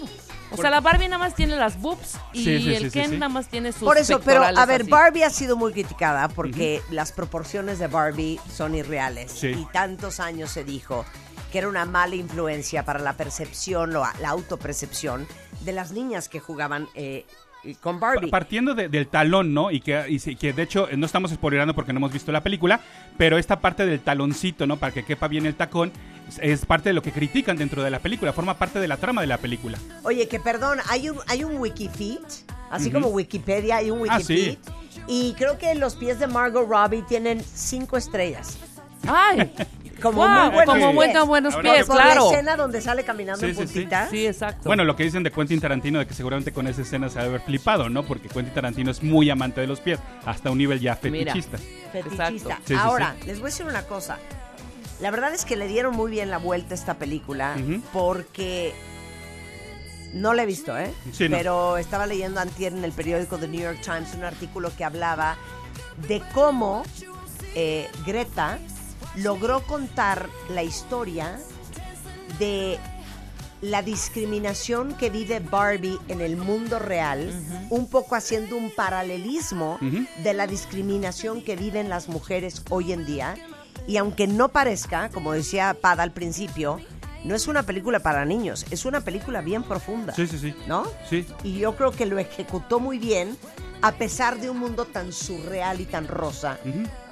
O 0.51 0.57
sea, 0.57 0.71
la 0.71 0.81
Barbie 0.81 1.09
nada 1.09 1.19
más 1.19 1.35
tiene 1.35 1.57
las 1.57 1.81
boobs 1.81 2.17
y 2.33 2.45
Sí, 2.45 2.61
sí, 2.61 2.75
el 2.75 2.93
Ken 2.93 3.11
sí. 3.11 3.17
nada 3.17 3.29
más 3.29 3.49
tiene 3.49 3.73
sus 3.73 3.83
Por 3.83 3.99
eso, 3.99 4.21
pero 4.21 4.45
a 4.45 4.67
ver, 4.67 4.83
así. 4.83 4.91
Barbie 4.91 5.25
ha 5.25 5.31
sido 5.31 5.57
muy 5.57 5.73
criticada 5.73 6.29
porque 6.29 6.81
las 6.91 7.11
proporciones 7.11 7.81
de 7.81 7.89
Barbie 7.89 8.39
son 8.55 8.75
irreales. 8.77 9.33
Sí. 9.33 9.49
Y 9.49 9.67
tantos 9.73 10.21
años 10.21 10.51
se 10.51 10.63
dijo 10.63 11.05
que 11.51 11.59
era 11.59 11.69
una 11.69 11.87
mala 11.87 12.15
influencia 12.15 12.85
para 12.85 13.01
la 13.01 13.17
percepción, 13.17 13.97
o 13.97 14.05
la 14.21 14.29
autopercepción 14.29 15.27
de 15.63 15.73
las 15.73 15.91
niñas 15.93 16.29
que 16.29 16.39
jugaban 16.41 16.89
eh, 16.95 17.27
y 17.65 17.75
con 17.75 17.99
Barbie. 18.01 18.31
Partiendo 18.31 18.75
de- 18.75 18.89
del 18.89 19.07
talón, 19.09 19.55
¿no? 19.55 19.71
Y 19.71 19.81
que, 19.81 20.05
y 20.09 20.19
que 20.37 20.53
de 20.53 20.63
hecho 20.63 20.89
eh, 20.91 20.97
no 20.97 21.07
estamos 21.07 21.31
spoilerando 21.31 21.75
porque 21.75 21.93
no 21.93 21.99
hemos 21.99 22.13
visto 22.13 22.31
la 22.33 22.43
película, 22.43 22.81
pero 23.17 23.39
esta 23.39 23.61
parte 23.61 23.87
del 23.87 24.01
taloncito, 24.01 24.67
¿no? 24.67 24.77
Para 24.77 24.93
que 24.93 25.05
quepa 25.05 25.29
bien 25.29 25.47
el 25.47 25.55
tacón, 25.55 25.93
es, 26.41 26.65
parte 26.67 26.89
de 26.91 26.95
lo 26.95 27.03
que 27.03 27.13
critican 27.13 27.57
dentro 27.57 27.83
de 27.83 27.91
la 27.91 27.99
película, 28.01 28.33
forma 28.33 28.55
parte 28.55 28.79
de 28.79 28.89
la 28.89 28.97
trama 28.97 29.21
de 29.21 29.27
la 29.27 29.39
película. 29.39 29.79
Oye, 30.03 30.27
que 30.29 30.41
perdón, 30.41 30.79
hay 30.89 31.11
un, 31.11 31.19
hay 31.27 31.45
un 31.45 31.57
Wikifeed, 31.59 32.19
así 32.71 32.89
Ujú. 32.89 32.95
como 32.95 33.09
Wikipedia, 33.09 33.77
hay 33.77 33.91
un 33.91 33.99
Ah, 34.11 34.17
Wikifeed. 34.19 34.53
sí. 34.53 34.59
Y 35.07 35.35
creo 35.35 35.59
que 35.59 35.75
los 35.75 35.97
pies 35.97 36.19
de 36.19 36.27
Margot 36.27 36.67
Robbie 36.69 37.03
tienen 37.03 37.43
cinco 37.45 37.97
estrellas. 37.97 38.57
¡Ay! 39.07 39.53
Como 40.05 40.19
Wow, 40.19 40.29
muy 40.29 40.51
buenos 40.51 40.65
como 40.67 40.87
pies. 41.01 41.27
buenos, 41.27 41.55
Ahora 41.55 41.73
pies, 41.73 41.87
Por 41.87 41.97
claro. 41.97 42.25
la 42.25 42.31
escena 42.33 42.57
donde 42.57 42.81
sale 42.81 43.05
caminando 43.05 43.41
Sí, 43.41 43.47
en 43.47 43.55
sí, 43.57 43.61
sí. 43.67 43.67
puntita. 43.73 44.09
Sí, 44.11 44.27
exacto. 44.27 44.63
Bueno, 44.69 44.85
lo 44.85 44.95
que 44.97 45.03
dicen 45.05 45.23
de 45.23 45.33
Quentin 45.33 45.61
Tarantino, 45.61 45.99
de 45.99 46.07
que 46.07 46.15
seguramente 46.15 46.53
con 46.53 46.67
esa 46.67 46.83
escena 46.83 47.09
se 47.09 47.19
ha 47.19 47.23
de 47.23 47.29
haber 47.29 47.41
flipado, 47.41 47.89
¿no? 47.89 48.05
Porque 48.05 48.29
Quentin 48.29 48.55
Tarantino 48.55 48.91
es 48.91 49.03
muy 49.03 49.31
amante 49.31 49.61
de 49.63 49.67
los 49.67 49.81
pies, 49.81 49.99
hasta 50.27 50.51
un 50.51 50.59
nivel 50.59 50.79
ya 50.79 50.99
Mira. 51.05 51.33
fetichista. 51.33 51.59
fetichista. 51.91 52.29
Exacto. 52.29 52.57
Sí, 52.67 52.75
sí, 52.75 52.81
Ahora, 52.81 53.17
les 53.27 53.39
voy 53.41 53.49
a 53.49 53.51
decir 53.51 53.67
una 53.67 53.83
cosa. 53.83 54.19
La 55.01 55.11
verdad 55.11 55.35
es 55.35 55.45
que 55.45 55.57
le 55.57 55.67
dieron 55.69 55.95
muy 55.97 56.11
bien 56.11 56.31
la 56.31 56.39
vuelta 56.39 56.75
a 56.75 56.77
esta 56.77 56.95
película 56.95 57.57
porque 57.93 58.73
no 60.13 60.33
la 60.35 60.43
he 60.45 60.47
visto, 60.47 60.79
¿eh? 60.79 60.93
Sí, 61.13 61.29
no. 61.29 61.37
Pero 61.37 61.77
estaba 61.79 62.07
leyendo 62.07 62.41
antier 62.41 62.73
en 62.73 62.85
el 62.85 62.93
periódico 62.93 63.39
The 63.39 63.49
New 63.49 63.61
York 63.63 63.81
Times 63.83 64.15
un 64.15 64.25
artículo 64.25 64.71
que 64.77 64.85
hablaba 64.85 65.37
de 66.07 66.23
cómo 66.33 66.85
eh, 67.57 67.89
Greta 68.07 68.59
logró 69.17 69.63
contar 69.63 70.29
la 70.51 70.63
historia 70.63 71.39
de 72.39 72.79
la 73.61 73.83
discriminación 73.83 74.95
que 74.95 75.09
vive 75.09 75.41
Barbie 75.41 75.99
en 76.09 76.21
el 76.21 76.37
mundo 76.37 76.79
real, 76.79 77.33
un 77.71 77.89
poco 77.89 78.15
haciendo 78.15 78.57
un 78.57 78.71
paralelismo 78.71 79.79
de 80.23 80.35
la 80.35 80.47
discriminación 80.47 81.43
que 81.43 81.57
viven 81.57 81.89
las 81.89 82.09
mujeres 82.09 82.63
hoy 82.69 82.93
en 82.93 83.07
día. 83.07 83.37
Y 83.87 83.97
aunque 83.97 84.27
no 84.27 84.49
parezca, 84.51 85.09
como 85.11 85.33
decía 85.33 85.77
Pada 85.81 86.03
al 86.03 86.13
principio, 86.13 86.81
no 87.25 87.35
es 87.35 87.49
una 87.49 87.63
película 87.63 88.01
para 88.01 88.25
niños, 88.27 88.67
es 88.71 88.85
una 88.85 89.01
película 89.01 89.41
bien 89.41 89.63
profunda. 89.63 90.15
Sí, 90.15 90.27
sí, 90.27 90.39
sí. 90.39 90.55
¿No? 90.67 90.85
Sí. 91.09 91.27
Y 91.43 91.59
yo 91.59 91.75
creo 91.75 91.91
que 91.91 92.05
lo 92.05 92.19
ejecutó 92.19 92.81
muy 92.81 92.99
bien, 92.99 93.37
a 93.81 93.93
pesar 93.93 94.39
de 94.41 94.51
un 94.51 94.59
mundo 94.59 94.85
tan 94.85 95.13
surreal 95.13 95.81
y 95.81 95.87
tan 95.87 96.07
rosa. 96.07 96.59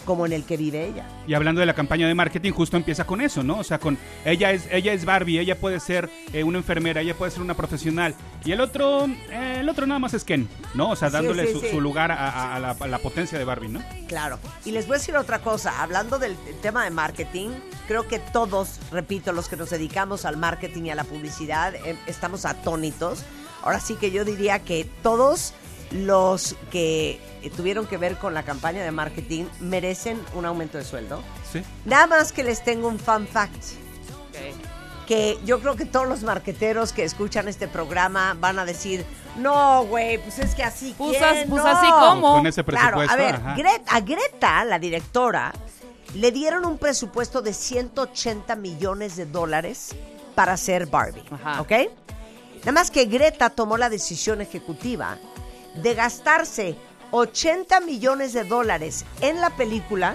Como 0.02 0.26
en 0.26 0.32
el 0.32 0.44
que 0.44 0.56
vive 0.56 0.87
ella. 0.87 1.06
Y 1.26 1.35
hablando 1.35 1.61
de 1.61 1.66
la 1.66 1.75
campaña 1.75 2.06
de 2.06 2.14
marketing, 2.14 2.52
justo 2.52 2.76
empieza 2.76 3.04
con 3.06 3.21
eso, 3.21 3.42
¿no? 3.42 3.59
O 3.59 3.64
sea, 3.64 3.78
con 3.78 3.97
ella 4.25 4.52
es 4.52 4.68
ella 4.71 4.92
es 4.92 5.04
Barbie, 5.04 5.38
ella 5.38 5.59
puede 5.59 5.80
ser 5.80 6.11
eh, 6.32 6.44
una 6.44 6.59
enfermera, 6.59 7.00
ella 7.00 7.14
puede 7.14 7.30
ser 7.30 7.42
una 7.42 7.54
profesional. 7.54 8.14
Y 8.44 8.52
el 8.52 8.61
otro, 8.61 9.06
eh, 9.30 9.59
el 9.61 9.68
otro 9.68 9.87
nada 9.87 9.99
más 10.00 10.14
es 10.14 10.25
Ken, 10.25 10.49
¿no? 10.75 10.90
O 10.90 10.97
sea, 10.97 11.09
Sí, 11.09 11.12
dándole 11.14 11.47
sí, 11.47 11.52
su, 11.52 11.61
sí. 11.61 11.66
su 11.71 11.80
lugar 11.80 12.11
a, 12.12 12.28
a- 12.30 12.56
a 12.56 12.59
la, 12.61 12.71
a 12.78 12.87
la 12.87 12.99
potencia 12.99 13.38
de 13.38 13.44
Barbie, 13.44 13.68
¿no? 13.68 13.82
Claro. 14.09 14.38
Y 14.64 14.73
les 14.73 14.87
voy 14.87 14.97
a 14.97 14.99
decir 14.99 15.16
otra 15.16 15.38
cosa. 15.40 15.82
Hablando 15.82 16.18
del 16.18 16.37
tema 16.61 16.85
de 16.85 16.90
marketing, 16.90 17.50
creo 17.88 18.09
que 18.09 18.18
todos, 18.18 18.78
repito, 18.90 19.32
los 19.32 19.49
que 19.49 19.56
nos 19.56 19.71
dedicamos 19.71 20.25
al 20.25 20.37
marketing 20.37 20.82
y 20.85 20.90
a 20.90 20.94
la 20.94 21.04
publicidad, 21.04 21.75
eh, 21.75 21.97
estamos 22.06 22.44
atónitos. 22.44 23.25
Ahora 23.62 23.78
sí 23.78 23.94
que 23.94 24.11
yo 24.11 24.25
diría 24.25 24.59
que 24.59 24.85
todos 25.04 25.54
los 25.92 26.56
que 26.70 27.20
tuvieron 27.56 27.87
que 27.87 27.96
ver 27.96 28.16
con 28.16 28.34
la 28.34 28.42
campaña 28.44 28.82
de 28.82 28.90
marketing 28.90 29.44
merecen 29.61 30.20
un 30.34 30.44
aumento 30.46 30.78
de 30.78 30.84
sueldo. 30.84 31.22
Sí. 31.52 31.62
Nada 31.84 32.06
más 32.06 32.32
que 32.32 32.42
les 32.44 32.62
tengo 32.64 32.88
un 32.88 32.99
fun 32.99 33.26
fact. 33.26 33.54
Ok. 34.28 34.66
que 35.06 35.37
yo 35.44 35.61
creo 35.61 35.75
que 35.75 35.84
todos 35.84 36.06
los 36.08 36.22
marqueteros 36.22 36.92
que 36.92 37.02
escuchan 37.04 37.49
este 37.49 37.66
programa 37.66 38.37
van 38.38 38.58
a 38.61 38.64
decir, 38.64 39.04
no, 39.37 39.84
güey, 39.84 40.18
pues 40.18 40.38
es 40.38 40.54
que 40.54 40.62
así 40.62 40.94
Pues 40.96 41.18
¿quién? 41.18 41.50
pues 41.50 41.62
no". 41.62 41.68
así 41.68 41.90
como. 41.90 42.34
Con 42.37 42.46
ese 42.46 42.62
Claro, 42.64 42.99
presupuesto. 42.99 43.12
a 43.12 43.16
ver, 43.16 43.34
ajá. 43.34 43.56
Gre- 43.56 43.82
a 43.88 44.00
Greta, 44.00 44.64
la 44.64 44.78
directora, 44.78 45.52
le 46.14 46.30
dieron 46.30 46.64
un 46.64 46.78
presupuesto 46.78 47.42
de 47.42 47.52
180 47.52 48.54
millones 48.56 49.16
de 49.16 49.26
dólares 49.26 49.88
para 50.37 50.52
hacer 50.52 50.87
Barbie, 50.87 51.25
Ajá. 51.32 51.61
¿ok? 51.61 51.72
Nada 52.61 52.72
más 52.72 52.90
que 52.92 53.04
Greta 53.06 53.50
tomó 53.50 53.76
la 53.76 53.90
decisión 53.90 54.40
ejecutiva 54.40 55.18
de 55.75 55.95
gastarse 55.95 56.76
80 57.11 57.81
millones 57.81 58.33
de 58.33 58.45
dólares 58.45 59.05
en 59.21 59.41
la 59.41 59.50
película 59.50 60.14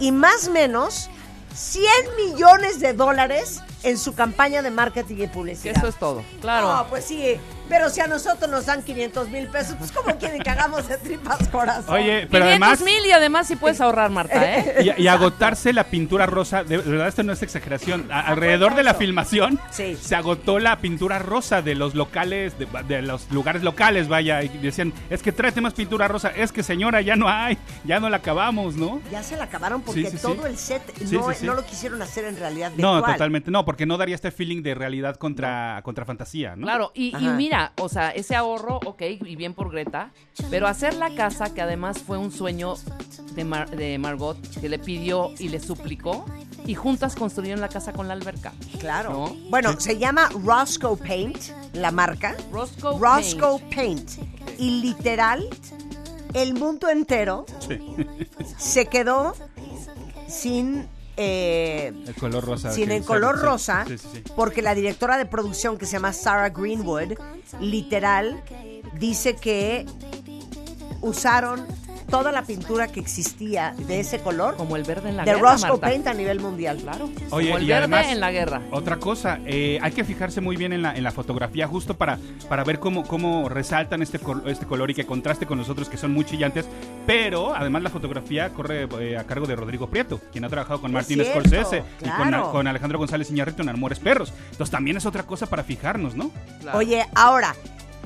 y 0.00 0.12
más 0.12 0.48
o 0.48 0.50
menos 0.52 1.08
100 1.54 1.84
millones 2.16 2.80
de 2.80 2.92
dólares 2.92 3.60
en 3.82 3.96
su 3.98 4.14
campaña 4.14 4.62
de 4.62 4.70
marketing 4.70 5.14
y 5.16 5.18
Que 5.20 5.28
publicidad. 5.28 5.76
eso 5.76 5.88
es 5.88 5.96
todo. 5.98 6.24
Claro. 6.40 6.72
No, 6.74 6.88
pues 6.88 7.04
sí, 7.04 7.36
pero 7.68 7.90
si 7.90 8.00
a 8.00 8.06
nosotros 8.06 8.50
nos 8.50 8.66
dan 8.66 8.82
500 8.82 9.28
mil 9.28 9.48
pesos, 9.48 9.76
pues 9.78 9.92
¿cómo 9.92 10.16
quieren 10.18 10.40
que 10.42 10.50
hagamos 10.50 10.88
de 10.88 10.96
tripas 10.98 11.48
corazón? 11.48 11.94
Oye, 11.94 12.26
pero 12.30 12.44
500 12.44 12.48
además 12.48 12.80
mil 12.82 13.06
y 13.06 13.12
además 13.12 13.46
sí 13.46 13.56
puedes 13.56 13.80
ahorrar, 13.80 14.10
Marta, 14.10 14.58
¿eh? 14.58 14.94
y, 14.98 15.02
y 15.02 15.08
agotarse 15.08 15.72
la 15.72 15.84
pintura 15.84 16.26
rosa, 16.26 16.64
de, 16.64 16.78
de 16.78 16.90
verdad 16.90 17.08
esto 17.08 17.22
no 17.22 17.32
es 17.32 17.42
exageración. 17.42 18.10
A- 18.10 18.20
alrededor 18.20 18.74
de 18.74 18.82
la 18.84 18.94
filmación 18.94 19.58
Sí. 19.70 19.96
se 20.00 20.14
agotó 20.16 20.58
la 20.58 20.78
pintura 20.78 21.18
rosa 21.18 21.62
de 21.62 21.74
los 21.74 21.94
locales, 21.94 22.58
de, 22.58 22.66
de 22.86 23.02
los 23.02 23.30
lugares 23.30 23.62
locales, 23.62 24.08
vaya, 24.08 24.42
y 24.42 24.48
decían, 24.48 24.92
es 25.10 25.22
que 25.22 25.32
tráete 25.32 25.60
más 25.60 25.74
pintura 25.74 26.08
rosa, 26.08 26.28
es 26.28 26.52
que 26.52 26.62
señora, 26.62 27.00
ya 27.00 27.16
no 27.16 27.28
hay, 27.28 27.58
ya 27.84 28.00
no 28.00 28.08
la 28.08 28.18
acabamos, 28.18 28.76
¿no? 28.76 29.00
Ya 29.10 29.22
se 29.22 29.36
la 29.36 29.44
acabaron 29.44 29.82
porque 29.82 30.02
Sí, 30.02 30.06
sí, 30.10 30.16
sí. 30.18 30.22
todo 30.22 30.46
el 30.46 30.56
set 30.56 30.82
no, 31.10 31.28
sí, 31.30 31.36
sí. 31.40 31.46
no 31.46 31.54
lo 31.54 31.64
quisieron 31.64 32.00
hacer 32.02 32.24
en 32.24 32.36
realidad 32.38 32.72
No, 32.76 32.94
virtual. 32.94 33.12
totalmente, 33.14 33.50
no, 33.50 33.64
porque 33.64 33.86
no 33.86 33.96
daría 33.96 34.14
este 34.14 34.30
feeling 34.30 34.62
de 34.62 34.74
realidad 34.74 35.16
contra, 35.16 35.80
contra 35.82 36.04
fantasía, 36.04 36.56
¿no? 36.56 36.66
Claro, 36.66 36.92
y, 36.94 37.08
y 37.10 37.14
Ajá. 37.26 37.34
Mira, 37.58 37.72
o 37.80 37.88
sea, 37.88 38.10
ese 38.10 38.36
ahorro, 38.36 38.78
ok, 38.84 39.02
y 39.24 39.36
bien 39.36 39.52
por 39.54 39.70
Greta, 39.70 40.10
pero 40.50 40.66
hacer 40.68 40.94
la 40.94 41.14
casa, 41.14 41.52
que 41.52 41.60
además 41.60 41.98
fue 41.98 42.16
un 42.18 42.30
sueño 42.30 42.74
de, 43.34 43.44
Mar- 43.44 43.70
de 43.70 43.98
Margot, 43.98 44.36
que 44.60 44.68
le 44.68 44.78
pidió 44.78 45.30
y 45.38 45.48
le 45.48 45.58
suplicó, 45.60 46.24
y 46.64 46.74
juntas 46.74 47.16
construyeron 47.16 47.60
la 47.60 47.68
casa 47.68 47.92
con 47.92 48.06
la 48.08 48.14
alberca. 48.14 48.52
Claro. 48.78 49.10
¿No? 49.12 49.36
Bueno, 49.50 49.78
se 49.80 49.98
llama 49.98 50.28
Roscoe 50.44 50.96
Paint, 50.96 51.38
la 51.72 51.90
marca. 51.90 52.36
Roscoe 52.52 52.96
Roscoe 52.98 53.58
Paint. 53.74 54.18
Paint. 54.18 54.60
Y 54.60 54.80
literal, 54.82 55.48
el 56.34 56.54
mundo 56.54 56.88
entero 56.88 57.44
Sí. 57.66 57.78
se 58.56 58.86
quedó 58.86 59.34
sin 60.28 60.86
eh, 61.18 61.92
El 62.06 62.14
color 62.14 62.44
rosa. 62.44 62.72
sin 62.72 62.90
el 62.90 63.04
color 63.04 63.38
rosa, 63.40 63.84
Sí, 63.86 63.98
sí, 63.98 64.08
sí. 64.14 64.22
porque 64.36 64.62
la 64.62 64.74
directora 64.74 65.16
de 65.18 65.26
producción 65.26 65.76
que 65.76 65.84
se 65.86 65.92
llama 65.92 66.12
Sarah 66.12 66.50
Greenwood, 66.50 67.14
literal, 67.60 68.42
dice 68.94 69.34
que 69.36 69.84
usaron 71.00 71.66
toda 72.08 72.32
la 72.32 72.42
pintura 72.42 72.88
que 72.88 73.00
existía 73.00 73.74
de 73.86 74.00
ese 74.00 74.20
color 74.20 74.56
Como 74.56 74.76
el 74.76 74.84
verde 74.84 75.10
en 75.10 75.16
la 75.16 75.24
de 75.24 75.32
guerra, 75.32 75.52
Roscoe 75.52 75.70
Marta. 75.70 75.86
Paint 75.86 76.06
a 76.06 76.14
nivel 76.14 76.40
mundial. 76.40 76.78
Claro. 76.78 77.08
Oye, 77.30 77.48
como 77.48 77.58
el 77.58 77.64
y 77.64 77.68
verde 77.68 77.78
además- 77.78 78.06
en 78.08 78.20
la 78.20 78.32
guerra. 78.32 78.62
Otra 78.70 78.96
cosa, 78.96 79.38
eh, 79.46 79.78
hay 79.82 79.92
que 79.92 80.04
fijarse 80.04 80.40
muy 80.40 80.56
bien 80.56 80.72
en 80.72 80.82
la, 80.82 80.94
en 80.94 81.04
la 81.04 81.12
fotografía 81.12 81.66
justo 81.66 81.94
para, 81.94 82.18
para 82.48 82.64
ver 82.64 82.78
cómo, 82.78 83.06
cómo 83.06 83.48
resaltan 83.48 84.02
este, 84.02 84.20
este 84.46 84.66
color 84.66 84.90
y 84.90 84.94
que 84.94 85.06
contraste 85.06 85.46
con 85.46 85.58
los 85.58 85.68
otros 85.68 85.88
que 85.88 85.96
son 85.96 86.12
muy 86.12 86.24
chillantes. 86.24 86.66
Pero 87.06 87.54
además 87.54 87.82
la 87.82 87.90
fotografía 87.90 88.50
corre 88.50 88.88
eh, 89.00 89.16
a 89.16 89.24
cargo 89.24 89.46
de 89.46 89.56
Rodrigo 89.56 89.88
Prieto, 89.88 90.20
quien 90.32 90.44
ha 90.44 90.48
trabajado 90.48 90.80
con 90.80 90.92
Martín 90.92 91.22
cierto, 91.22 91.40
Scorsese 91.40 91.82
y 92.02 92.08
con, 92.52 92.66
Alejandro 92.66 92.98
González 92.98 93.30
Iñárritu 93.30 93.62
en 93.62 93.70
Amores 93.70 93.98
Perros. 93.98 94.32
Entonces 94.50 94.70
también 94.70 94.96
es 94.96 95.06
otra 95.06 95.22
cosa 95.24 95.46
para 95.46 95.62
fijarnos, 95.62 96.14
¿no? 96.14 96.30
Claro. 96.60 96.78
Oye, 96.78 97.06
ahora, 97.14 97.54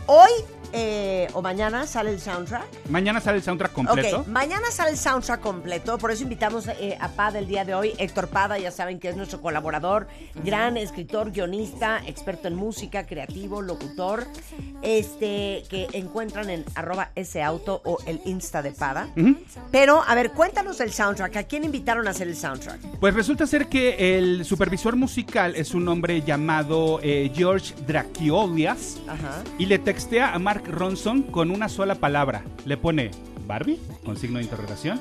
hoy 0.07 0.31
eh, 0.73 1.29
o 1.35 1.43
mañana 1.43 1.87
sale 1.87 2.11
el 2.11 2.21
soundtrack. 2.21 2.89
Mañana 2.89 3.21
sale 3.21 3.39
el 3.39 3.43
soundtrack 3.43 3.73
completo. 3.73 4.21
Ok, 4.21 4.27
mañana 4.29 4.71
sale 4.71 4.91
el 4.91 4.97
soundtrack 4.97 5.41
completo, 5.41 5.99
por 5.99 6.11
eso 6.11 6.23
invitamos 6.23 6.67
eh, 6.69 6.97
a 7.01 7.09
Pada 7.09 7.39
el 7.39 7.47
día 7.47 7.65
de 7.65 7.75
hoy. 7.75 7.93
Héctor 7.99 8.29
Pada, 8.29 8.59
ya 8.59 8.71
saben 8.71 8.99
que 8.99 9.09
es 9.09 9.17
nuestro 9.17 9.41
colaborador, 9.41 10.09
gran 10.45 10.77
escritor, 10.77 11.31
guionista, 11.31 12.01
experto 12.07 12.49
en 12.49 12.55
música, 12.55 13.07
creativo, 13.07 13.63
locutor, 13.63 14.27
este 14.83 15.65
que 15.69 15.89
encuentran 15.93 16.51
en 16.51 16.65
arroba 16.75 17.11
ese 17.15 17.43
auto 17.43 17.81
o 17.85 17.99
el 18.07 18.21
Insta 18.25 18.63
de 18.63 18.73
Pada. 18.73 19.09
Pero, 19.71 20.03
a 20.07 20.15
ver, 20.15 20.33
cuéntanos 20.33 20.81
el 20.81 20.93
soundtrack. 20.93 21.37
¿A 21.37 21.43
quién 21.45 21.65
invitaron 21.65 22.07
a 22.09 22.11
hacer 22.11 22.29
el 22.29 22.37
soundtrack? 22.37 22.81
Pues 23.01 23.15
resulta 23.15 23.47
ser 23.47 23.69
que 23.69 24.19
el 24.19 24.45
supervisor 24.45 24.97
musical 24.97 25.55
es 25.57 25.75
un 25.75 25.89
hombre 25.89 26.23
llamado 26.23 27.01
eh, 27.03 27.31
George 27.35 27.75
Draciolias 27.87 28.99
Ajá. 29.09 29.43
y 29.59 29.67
le 29.67 29.79
textea 29.79 30.35
a 30.35 30.39
Mark 30.39 30.62
Ronson 30.67 31.23
con 31.23 31.51
una 31.51 31.69
sola 31.69 31.95
palabra. 31.95 32.43
Le 32.65 32.77
pone 32.77 33.11
Barbie, 33.47 33.79
con 34.05 34.17
signo 34.17 34.39
de 34.39 34.45
interrogación. 34.45 35.01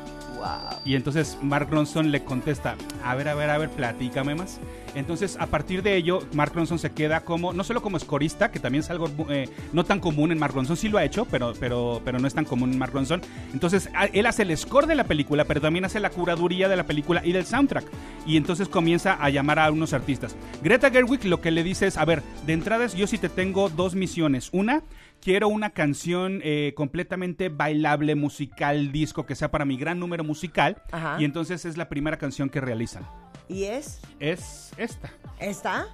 Y 0.86 0.96
entonces 0.96 1.38
Mark 1.42 1.68
Ronson 1.70 2.12
le 2.12 2.24
contesta, 2.24 2.76
a 3.04 3.16
ver, 3.16 3.28
a 3.30 3.36
ver, 3.36 3.50
a 3.50 3.58
ver, 3.58 3.70
platícame 3.70 4.36
más. 4.36 4.60
Entonces, 4.94 5.38
a 5.40 5.48
partir 5.48 5.84
de 5.84 5.96
ello, 5.96 6.20
Mark 6.34 6.52
Ronson 6.54 6.78
se 6.78 6.92
queda 6.92 7.22
como, 7.22 7.54
no 7.54 7.64
solo 7.64 7.82
como 7.82 7.96
escorista, 7.96 8.52
que 8.52 8.60
también 8.60 8.84
es 8.84 8.90
algo 8.90 9.10
eh, 9.30 9.48
no 9.72 9.86
tan 9.86 10.02
común 10.02 10.34
en 10.34 10.40
Mark 10.40 10.54
Ronson, 10.54 10.76
sí 10.76 10.90
lo 10.90 10.98
ha 10.98 11.06
hecho, 11.06 11.26
pero, 11.32 11.54
pero, 11.60 12.02
pero 12.04 12.20
no 12.20 12.28
es 12.28 12.34
tan 12.34 12.44
común 12.44 12.74
en 12.74 12.78
Mark 12.78 12.92
Ronson. 12.94 13.22
Entonces, 13.54 13.90
él 14.12 14.26
hace 14.26 14.42
el 14.42 14.58
score 14.58 14.88
de 14.88 14.96
la 14.96 15.06
película, 15.06 15.46
pero 15.46 15.62
también 15.62 15.86
hace 15.86 16.02
la 16.02 16.10
curaduría 16.10 16.68
de 16.68 16.76
la 16.76 16.84
película 16.84 17.22
y 17.24 17.32
del 17.32 17.46
soundtrack. 17.46 17.86
Y 18.26 18.36
entonces 18.36 18.68
comienza 18.68 19.14
a 19.14 19.30
llamar 19.30 19.60
a 19.60 19.72
unos 19.72 19.94
artistas. 19.94 20.36
Greta 20.62 20.92
Gerwig 20.92 21.24
lo 21.26 21.40
que 21.40 21.52
le 21.52 21.64
dice 21.64 21.88
es, 21.88 21.98
a 21.98 22.06
ver, 22.06 22.22
de 22.46 22.54
entrada 22.54 22.82
yo 22.88 23.08
sí 23.08 23.18
te 23.18 23.30
tengo 23.30 23.70
dos 23.70 23.96
misiones. 23.96 24.50
Una, 24.54 24.82
quiero 25.22 25.48
una 25.48 25.70
canción 25.70 26.42
eh, 26.44 26.74
completamente 26.76 27.50
bailable, 27.50 28.16
musical, 28.16 28.92
disco, 28.92 29.26
que 29.26 29.36
sea 29.36 29.52
para 29.52 29.66
mi 29.66 29.78
gran 29.78 30.00
número 30.00 30.24
musical. 30.32 30.82
Ajá. 30.92 31.18
Y 31.20 31.26
entonces 31.26 31.66
es 31.66 31.76
la 31.76 31.90
primera 31.90 32.18
canción 32.18 32.50
que 32.50 32.62
realizan. 32.62 33.06
¿Y 33.50 33.66
es 33.66 34.00
Es 34.20 34.72
esta. 34.78 35.10
esta? 35.40 35.86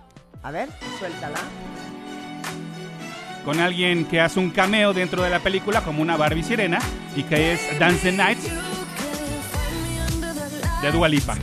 A 0.43 0.51
ver, 0.51 0.69
suéltala. 0.99 1.39
Con 3.43 3.59
alguien 3.59 4.05
que 4.05 4.21
hace 4.21 4.39
un 4.39 4.51
cameo 4.51 4.93
dentro 4.93 5.23
de 5.23 5.31
la 5.31 5.39
película 5.39 5.81
como 5.81 6.01
una 6.03 6.15
Barbie 6.17 6.43
sirena 6.43 6.77
y 7.15 7.23
que 7.23 7.53
es 7.53 7.79
Dance 7.79 8.11
the 8.11 8.15
Night 8.15 8.37
de 10.83 10.91
Dua 10.91 11.09
Lipa. 11.09 11.35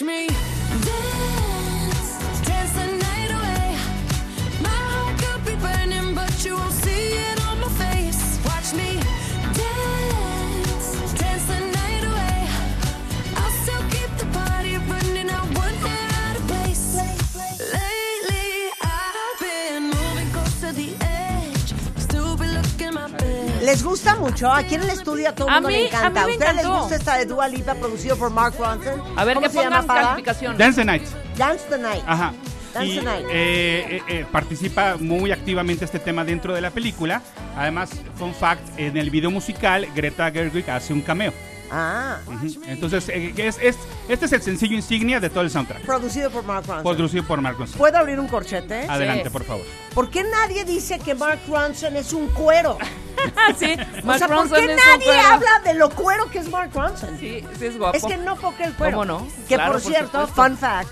Dance. 0.00 0.28
Watch 0.28 0.42
me 0.42 0.47
¿Les 23.78 23.84
gusta 23.86 24.16
mucho? 24.16 24.50
Aquí 24.52 24.74
en 24.74 24.82
el 24.82 24.90
estudio 24.90 25.28
a 25.28 25.32
todo 25.36 25.46
el 25.46 25.54
mundo 25.54 25.68
mí- 25.68 25.74
le 25.76 25.86
encanta. 25.86 26.22
a 26.24 26.26
mí 26.26 26.32
me 26.36 26.44
¿A 26.44 26.48
ustedes 26.50 26.56
les 26.56 26.66
gusta 26.66 26.96
esta 26.96 27.16
de 27.18 27.26
Dua 27.26 27.46
Lipa 27.46 27.74
producido 27.76 28.16
por 28.16 28.28
Mark 28.28 28.54
Ronson? 28.58 29.00
A 29.16 29.24
ver, 29.24 29.34
¿Cómo 29.34 29.46
que 29.46 29.52
se 29.52 29.62
llama, 29.62 29.82
pongan 29.82 30.04
calificación. 30.04 30.58
Dance 30.58 30.80
the 30.80 30.84
Night. 30.84 31.02
Dance 31.36 31.64
the 31.70 31.78
Night. 31.78 32.02
Ajá. 32.04 32.32
Dance 32.74 32.88
Y 32.88 32.98
the 32.98 33.04
Night. 33.04 33.26
eh, 33.30 33.86
eh, 33.98 34.02
eh, 34.08 34.26
participa 34.32 34.96
muy 34.98 35.30
activamente 35.30 35.84
este 35.84 36.00
tema 36.00 36.24
dentro 36.24 36.52
de 36.52 36.60
la 36.60 36.70
película. 36.70 37.22
Además, 37.56 37.90
fun 38.16 38.34
fact, 38.34 38.62
en 38.80 38.96
el 38.96 39.10
video 39.10 39.30
musical 39.30 39.86
Greta 39.94 40.28
Gerwig 40.32 40.68
hace 40.68 40.92
un 40.92 41.02
cameo. 41.02 41.32
Ah, 41.70 42.16
Ujú. 42.26 42.60
Entonces, 42.66 43.08
eh, 43.10 43.32
es, 43.36 43.58
es- 43.62 43.78
este 44.08 44.26
es 44.26 44.32
el 44.32 44.42
sencillo 44.42 44.74
insignia 44.74 45.20
de 45.20 45.30
todo 45.30 45.42
el 45.42 45.50
soundtrack. 45.50 45.82
producido 45.82 46.30
por 46.32 46.42
Mark 46.42 46.64
Ronson. 46.66 46.82
Producido 46.96 47.22
por 47.24 47.40
Mark 47.40 47.56
Ronson. 47.56 47.78
¿Puedo 47.78 47.96
abrir 47.96 48.18
un 48.18 48.26
corchete? 48.26 48.86
Adelante, 48.88 49.22
Sí. 49.26 49.30
por 49.30 49.44
favor. 49.44 49.64
¿Por 49.94 50.10
qué 50.10 50.24
nadie 50.24 50.64
dice 50.64 50.98
que 50.98 51.14
Mark 51.14 51.38
Ronson 51.48 51.94
es 51.94 52.12
un 52.12 52.26
cuero? 52.30 52.76
O 54.02 54.06
Mark 54.06 54.18
sea, 54.18 54.28
¿por 54.28 54.48
qué 54.50 54.64
es 54.64 54.76
nadie 54.76 55.20
habla 55.20 55.60
de 55.64 55.74
lo 55.74 55.90
cuero 55.90 56.30
que 56.30 56.38
es 56.38 56.48
Mark 56.50 56.70
Ronson? 56.74 57.18
Sí, 57.18 57.44
sí 57.58 57.66
es 57.66 57.78
guapo. 57.78 57.96
Es 57.96 58.04
que 58.04 58.16
no 58.16 58.36
porque 58.36 58.64
el 58.64 58.74
cuero. 58.74 58.98
¿Cómo 58.98 59.04
no? 59.04 59.28
Que 59.48 59.56
Claro, 59.56 59.72
por 59.72 59.80
cierto, 59.80 60.26
fun 60.28 60.56
fact, 60.56 60.90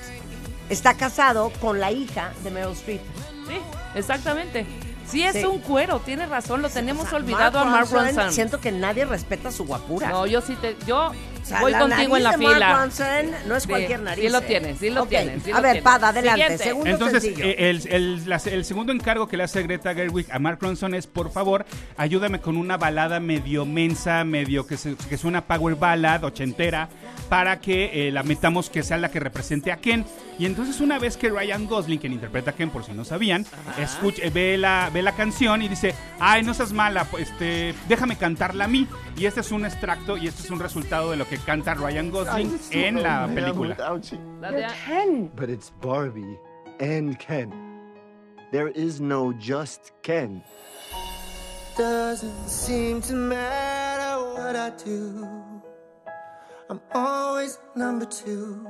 está 0.69 0.95
casado 0.95 1.51
con 1.61 1.81
la 1.81 1.91
hija 1.93 2.33
de 2.43 2.51
Meryl 2.51 2.73
Streep. 2.73 3.01
Sí, 3.49 3.59
exactamente. 3.95 4.67
Sí 5.09 5.23
es 5.23 5.35
Sí. 5.35 5.45
un 5.45 5.61
cuero, 5.61 6.01
tienes 6.01 6.29
razón, 6.29 6.63
lo 6.63 6.69
tenemos 6.69 7.07
O 7.07 7.11
sea, 7.11 7.19
olvidado 7.19 7.61
a 7.61 7.65
Mark 7.65 7.89
Ronson. 7.93 8.33
Siento 8.33 8.61
que 8.61 8.73
nadie 8.73 9.05
respeta 9.05 9.53
su 9.53 9.65
guapura. 9.65 10.09
No, 10.09 10.27
yo 10.27 10.41
sí 10.41 10.57
te, 10.57 10.77
yo 10.85 11.13
O 11.47 11.49
sea, 11.49 11.61
voy 11.61 11.73
la 11.73 11.79
contigo 11.79 12.17
en 12.17 12.23
la 12.25 12.31
de 12.33 12.39
fila. 12.39 12.59
Mark 12.59 12.81
Ronson 12.81 13.31
no 13.49 13.57
es 13.57 13.63
Sí, 13.63 13.69
cualquier 13.69 13.99
sí 14.01 14.05
nariz. 14.05 14.33
lo 14.33 14.39
¿eh? 14.39 14.45
tienes, 14.47 14.79
sí 14.79 14.91
lo 14.91 15.03
Ok, 15.05 15.09
tienes, 15.09 15.43
sí 15.45 15.51
a 15.53 15.57
lo 15.57 15.63
ver, 15.63 15.73
tienes. 15.73 15.83
Pada, 15.85 16.09
adelante. 16.09 16.41
Siguiente. 16.43 16.65
Segundo 16.65 16.91
Entonces, 16.91 17.23
sencillo. 17.23 17.45
eh, 17.47 17.71
el, 17.71 17.89
el- 17.89 18.29
la- 18.29 18.43
el 18.45 18.65
segundo 18.65 18.93
encargo 18.93 19.29
que 19.29 19.37
le 19.37 19.45
hace 19.45 19.63
Greta 19.63 19.95
Gerwig 19.95 20.27
a 20.33 20.39
Mark 20.39 20.59
Ronson 20.61 20.95
es, 20.95 21.07
por 21.07 21.31
favor, 21.31 21.65
ayúdame 21.97 22.41
con 22.41 22.57
una 22.57 22.77
balada 22.77 23.21
medio 23.21 23.65
mensa, 23.65 24.25
medio 24.25 24.67
que, 24.67 24.77
se, 24.77 24.97
que 24.97 25.15
es 25.15 25.25
una 25.25 25.43
power 25.47 25.77
ballad 25.77 26.25
ochentera, 26.25 26.89
para 27.29 27.61
que 27.61 28.09
eh, 28.09 28.13
la 28.13 28.23
metamos 28.23 28.69
que 28.71 28.83
sea 28.83 28.97
la 28.99 29.11
que 29.11 29.21
represente 29.21 29.71
a 29.73 29.77
Ken. 29.77 30.05
Y 30.39 30.45
entonces 30.47 30.81
una 30.81 30.99
vez 30.99 31.17
que 31.17 31.31
Ryan 31.31 31.67
Gosling, 31.67 31.99
quien 31.99 32.13
interpreta 32.13 32.51
a 32.51 32.55
Ken, 32.55 32.69
por 32.71 32.85
si 32.85 32.93
no 32.93 33.05
sabían, 33.05 33.47
escucha, 33.79 34.23
eh, 34.23 34.31
ve, 34.31 34.59
la, 34.59 34.91
ve 34.93 35.01
la 35.03 35.13
canción 35.13 35.63
y 35.63 35.69
dice, 35.69 35.95
ay, 36.21 36.43
no 36.43 36.53
seas 36.55 36.73
mala, 36.73 37.05
pues, 37.05 37.31
este, 37.31 37.75
déjame 37.89 38.17
cantarla 38.17 38.65
a 38.65 38.69
mí. 38.69 38.87
Y 39.17 39.25
este 39.25 39.41
es 39.41 39.51
un 39.51 39.65
extracto 39.65 40.17
y 40.19 40.29
este 40.29 40.43
es 40.43 40.51
un 40.51 40.61
resultado 40.61 41.11
de 41.11 41.17
lo 41.17 41.27
que 41.27 41.36
canta 41.45 41.75
Ryan 41.75 42.11
Gosling 42.11 42.59
en 42.73 43.03
la 43.03 43.27
película. 43.27 43.77
La 44.41 44.51
de- 44.51 45.31
But 45.37 45.51
it's 45.51 45.71
Barbie 45.81 46.39
and 46.81 47.19
Ken. 47.19 47.53
There 48.53 48.69
is 48.69 49.01
no 49.01 49.33
just 49.33 49.93
Ken. 50.03 50.43
Doesn't 51.77 52.49
seem 52.49 53.01
to 53.03 53.13
matter 53.15 54.19
what 54.35 54.57
I 54.57 54.71
do. 54.83 55.29
I'm 56.71 56.81
always 56.95 57.59
number 57.75 58.07
two. 58.07 58.67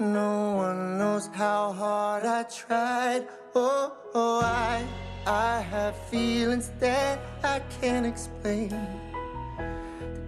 No 0.00 0.54
one 0.56 0.98
knows 0.98 1.28
how 1.32 1.72
hard 1.72 2.24
I 2.24 2.42
tried. 2.44 3.28
Oh, 3.54 3.92
oh 4.14 4.40
I, 4.42 4.84
I 5.26 5.60
have 5.60 5.96
feelings 6.08 6.70
that 6.80 7.20
I 7.44 7.60
can't 7.80 8.04
explain. 8.04 8.74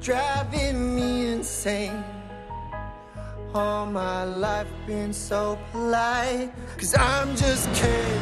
Driving 0.06 0.94
me 0.94 1.32
insane. 1.32 2.04
All 3.52 3.86
my 3.86 4.22
life 4.22 4.68
been 4.86 5.12
so 5.12 5.58
polite. 5.72 6.52
Cause 6.78 6.94
I'm 6.96 7.34
just 7.34 7.66
Ken. 7.74 8.20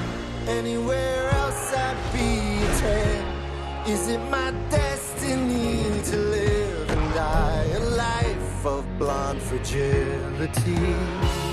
Anywhere 0.49 1.29
else 1.29 1.75
I'd 1.75 1.99
be 2.11 2.65
a 2.65 3.85
10. 3.85 3.93
Is 3.93 4.09
it 4.09 4.21
my 4.31 4.51
destiny 4.71 5.83
to 6.05 6.17
live 6.17 6.91
and 6.91 7.15
die 7.15 7.67
a 7.77 7.81
life 7.81 8.65
of 8.65 8.87
blonde 8.99 9.43
fragility? 9.43 11.44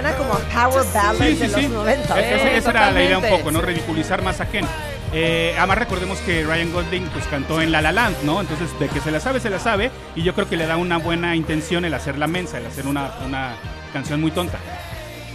Suena 0.00 0.16
como 0.16 0.32
power 0.34 0.84
ballad 0.94 1.14
Sí, 1.18 1.24
de 1.24 1.36
sí, 1.36 1.52
los 1.52 1.60
sí. 1.60 1.68
90. 1.68 2.20
E- 2.20 2.34
ese- 2.34 2.42
Sí, 2.50 2.56
esa 2.56 2.70
era 2.70 2.90
la 2.90 3.02
idea 3.04 3.18
un 3.18 3.28
poco, 3.28 3.50
¿no? 3.50 3.60
Ridiculizar 3.60 4.22
más 4.22 4.40
a 4.40 4.46
Ken. 4.46 4.64
Eh, 5.12 5.54
además 5.58 5.76
recordemos 5.78 6.18
que 6.20 6.42
Ryan 6.44 6.72
Gosling 6.72 7.06
pues 7.08 7.26
cantó 7.26 7.60
en 7.60 7.70
La 7.72 7.82
La 7.82 7.92
Land, 7.92 8.22
¿no? 8.22 8.40
Entonces 8.40 8.70
de 8.78 8.88
que 8.88 9.00
se 9.00 9.10
la 9.10 9.20
sabe, 9.20 9.40
se 9.40 9.50
la 9.50 9.58
sabe 9.58 9.90
y 10.14 10.22
yo 10.22 10.34
creo 10.34 10.48
que 10.48 10.56
le 10.56 10.66
da 10.66 10.76
una 10.78 10.96
buena 10.98 11.36
intención 11.36 11.84
el 11.84 11.92
hacer 11.92 12.16
la 12.16 12.28
mensa, 12.28 12.56
el 12.58 12.66
hacer 12.66 12.86
una, 12.86 13.10
una 13.26 13.56
canción 13.92 14.20
muy 14.20 14.30
tonta 14.30 14.58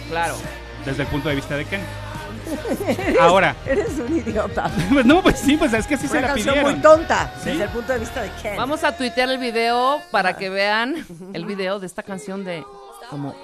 Claro. 0.08 0.34
desde 0.84 1.02
el 1.02 1.08
punto 1.08 1.28
de 1.28 1.34
vista 1.36 1.56
de 1.56 1.64
Ken. 1.66 1.82
Ahora, 3.20 3.54
Eres 3.66 3.90
un 3.98 4.16
idiota. 4.16 4.70
pues 4.92 5.04
no, 5.06 5.22
pues 5.22 5.38
sí, 5.38 5.56
pues 5.56 5.72
es 5.74 5.86
que 5.86 5.96
se 5.96 6.06
Una 6.08 6.20
la 6.22 6.26
canción 6.28 6.54
pidieron. 6.54 6.72
muy 6.72 6.80
tonta 6.82 7.32
Sí. 7.44 7.50
desde 7.50 7.64
el 7.64 7.70
punto 7.70 7.92
de 7.92 7.98
vista 8.00 8.22
de 8.22 8.30
Ken. 8.42 8.56
Vamos 8.56 8.82
a 8.82 8.96
tuitear 8.96 9.28
el 9.28 9.38
video 9.38 10.00
para 10.10 10.36
que 10.36 10.48
vean 10.50 11.06
el 11.34 11.44
video 11.44 11.78
de 11.78 11.86
esta 11.86 12.02
canción 12.02 12.44
de 12.44 12.64
como 13.10 13.34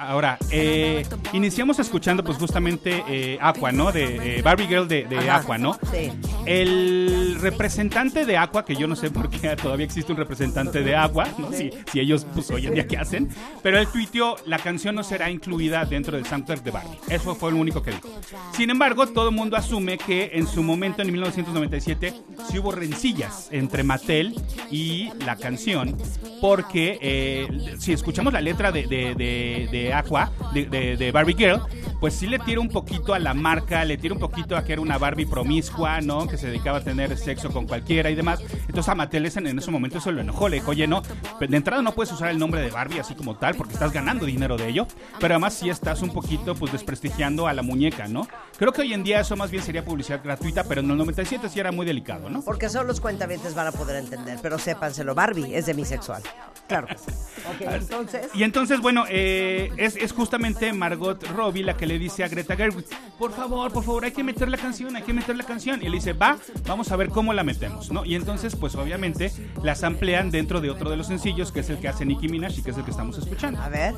Ahora, 0.00 0.38
eh, 0.52 1.04
iniciamos 1.32 1.80
escuchando 1.80 2.22
pues 2.22 2.38
justamente 2.38 3.02
eh, 3.08 3.36
Aqua, 3.40 3.72
¿no? 3.72 3.90
De 3.90 4.38
eh, 4.38 4.42
Barbie 4.42 4.68
Girl 4.68 4.86
de, 4.86 5.04
de. 5.04 5.28
Aqua, 5.28 5.58
¿no? 5.58 5.76
Sí. 5.92 6.12
El 6.46 7.36
representante 7.40 8.24
de 8.24 8.36
Aqua, 8.36 8.64
que 8.64 8.76
yo 8.76 8.86
no 8.86 8.94
sé 8.94 9.10
por 9.10 9.28
qué 9.28 9.56
todavía 9.62 9.84
existe 9.84 10.12
un 10.12 10.18
representante 10.18 10.82
de 10.82 10.94
Aqua, 10.94 11.26
¿no? 11.36 11.52
Si, 11.52 11.70
si 11.90 11.98
ellos, 11.98 12.24
pues 12.32 12.48
hoy 12.52 12.66
en 12.68 12.74
día, 12.74 12.86
¿qué 12.86 12.96
hacen? 12.96 13.28
Pero 13.62 13.78
él 13.80 13.88
tuiteó, 13.88 14.36
la 14.46 14.58
canción 14.60 14.94
no 14.94 15.02
será 15.02 15.30
incluida 15.32 15.84
dentro 15.84 16.16
del 16.16 16.24
soundtrack 16.26 16.62
de 16.62 16.70
Barbie. 16.70 16.98
Eso 17.08 17.34
fue 17.34 17.50
lo 17.50 17.56
único 17.58 17.82
que 17.82 17.90
dijo. 17.90 18.08
Sin 18.52 18.70
embargo, 18.70 19.08
todo 19.08 19.30
el 19.30 19.34
mundo 19.34 19.56
asume 19.56 19.98
que 19.98 20.30
en 20.34 20.46
su 20.46 20.62
momento, 20.62 21.02
en 21.02 21.10
1997, 21.10 22.14
sí 22.48 22.58
hubo 22.58 22.70
rencillas 22.70 23.48
entre 23.50 23.82
Mattel 23.82 24.34
y 24.70 25.10
la 25.24 25.34
canción, 25.34 25.96
porque 26.40 26.98
eh, 27.02 27.48
si 27.80 27.92
escuchamos 27.92 28.32
la 28.32 28.40
letra 28.40 28.70
de, 28.70 28.86
de, 28.86 29.14
de- 29.16 29.68
de 29.72 29.87
Aqua, 29.94 30.30
de, 30.52 30.66
de- 30.66 30.96
de 30.96 31.12
Barbie 31.12 31.34
Girl, 31.36 31.60
pues 32.00 32.14
sí 32.14 32.26
le 32.26 32.38
tira 32.38 32.60
un 32.60 32.68
poquito 32.68 33.12
a 33.14 33.18
la 33.18 33.34
marca, 33.34 33.84
le 33.84 33.96
tira 33.98 34.14
un 34.14 34.20
poquito 34.20 34.56
a 34.56 34.62
que 34.64 34.72
era 34.72 34.82
una 34.82 34.98
Barbie 34.98 35.26
promiscua, 35.26 36.00
¿no? 36.00 36.26
Que 36.28 36.36
se 36.38 36.46
dedicaba 36.48 36.78
a 36.78 36.84
tener 36.84 37.16
sexo 37.18 37.50
con 37.50 37.66
cualquiera 37.66 38.10
y 38.10 38.14
demás. 38.14 38.40
Entonces 38.68 38.88
a 38.88 38.94
Mattel 38.94 39.26
ese- 39.26 39.40
en 39.40 39.58
ese 39.58 39.70
momento 39.70 39.98
eso 39.98 40.12
lo 40.12 40.20
enojó, 40.20 40.48
le 40.48 40.56
dijo, 40.56 40.70
oye, 40.70 40.86
no, 40.86 41.02
de 41.40 41.56
entrada 41.56 41.82
no 41.82 41.92
puedes 41.92 42.12
usar 42.12 42.30
el 42.30 42.38
nombre 42.38 42.60
de 42.60 42.70
Barbie 42.70 43.00
así 43.00 43.14
como 43.14 43.36
tal, 43.36 43.54
porque 43.56 43.72
estás 43.74 43.92
ganando 43.92 44.26
dinero 44.26 44.56
de 44.56 44.68
ello, 44.68 44.86
pero 45.20 45.34
además 45.34 45.54
sí 45.54 45.68
estás 45.70 46.02
un 46.02 46.10
poquito, 46.10 46.54
pues, 46.54 46.72
desprestigiando 46.72 47.46
a 47.48 47.52
la 47.52 47.62
muñeca, 47.62 48.06
¿no? 48.08 48.28
Creo 48.58 48.72
que 48.72 48.82
hoy 48.82 48.92
en 48.94 49.02
día 49.02 49.20
eso 49.20 49.36
más 49.36 49.50
bien 49.50 49.62
sería 49.62 49.84
publicidad 49.84 50.20
gratuita, 50.22 50.64
pero 50.64 50.80
en 50.80 50.90
el 50.90 50.96
97 50.96 51.48
sí 51.48 51.58
era 51.60 51.72
muy 51.72 51.84
delicado, 51.86 52.28
¿no? 52.30 52.42
Porque 52.42 52.68
solo 52.68 52.84
los 52.88 53.00
cuentavientes 53.00 53.54
van 53.54 53.66
a 53.68 53.72
poder 53.72 53.96
entender, 53.96 54.38
pero 54.42 54.58
sépanselo, 54.58 55.14
Barbie 55.14 55.54
es 55.56 55.66
demisexual. 55.66 56.22
Claro 56.68 56.86
que 56.86 56.98
sí. 56.98 57.04
Ok, 57.48 57.60
entonces... 57.72 58.28
Y 58.34 58.42
entonces, 58.42 58.80
bueno, 58.80 59.04
eh, 59.08 59.70
es, 59.78 59.96
es 59.96 60.12
justamente 60.12 60.72
Margot 60.72 61.22
Robbie 61.34 61.62
la 61.62 61.76
que 61.76 61.86
le 61.86 61.98
dice 61.98 62.24
a 62.24 62.28
Greta 62.28 62.56
Gerwig, 62.56 62.84
por 63.18 63.32
favor, 63.32 63.72
por 63.72 63.84
favor, 63.84 64.04
hay 64.04 64.12
que 64.12 64.24
meter 64.24 64.48
la 64.48 64.56
canción, 64.56 64.94
hay 64.96 65.02
que 65.02 65.12
meter 65.12 65.36
la 65.36 65.44
canción. 65.44 65.82
Y 65.82 65.86
él 65.86 65.92
dice, 65.92 66.12
va, 66.12 66.36
vamos 66.66 66.90
a 66.92 66.96
ver 66.96 67.08
cómo 67.10 67.32
la 67.32 67.44
metemos, 67.44 67.90
¿no? 67.90 68.04
Y 68.04 68.14
entonces, 68.14 68.56
pues 68.56 68.74
obviamente, 68.74 69.32
las 69.62 69.84
amplían 69.84 70.30
dentro 70.30 70.60
de 70.60 70.70
otro 70.70 70.90
de 70.90 70.96
los 70.96 71.06
sencillos, 71.06 71.52
que 71.52 71.60
es 71.60 71.70
el 71.70 71.78
que 71.78 71.88
hace 71.88 72.04
Nicki 72.04 72.28
Minaj 72.28 72.58
y 72.58 72.62
que 72.62 72.70
es 72.70 72.76
el 72.76 72.84
que 72.84 72.90
estamos 72.90 73.16
escuchando. 73.18 73.60
A 73.60 73.68
ver. 73.68 73.94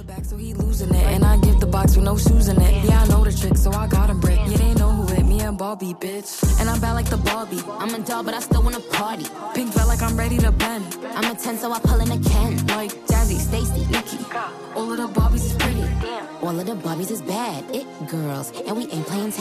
All 14.77 14.93
of 14.93 14.97
the 14.97 15.35
is 15.35 15.55
pretty. 15.55 15.83
All 16.41 16.59
of 16.59 16.67
the 16.67 17.13
is 17.13 17.23
bad. 17.23 17.65
It 17.75 17.87
girls, 18.09 18.53
and 18.67 18.77
we 18.77 18.85
ain't 18.85 19.07
playing. 19.07 19.33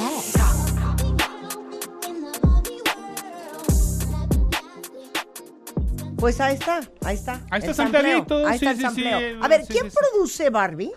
Pues 6.18 6.42
ahí 6.42 6.56
está, 6.56 6.82
ahí 7.06 7.16
está. 7.16 7.40
Ahí 7.50 7.62
está 7.62 7.84
el. 7.84 8.46
Ahí 8.46 8.56
está 8.56 8.72
el 8.72 8.96
sí, 8.96 9.08
A 9.42 9.48
ver, 9.48 9.66
¿quién 9.68 9.90
produce 9.90 10.50
Barbie? 10.50 10.92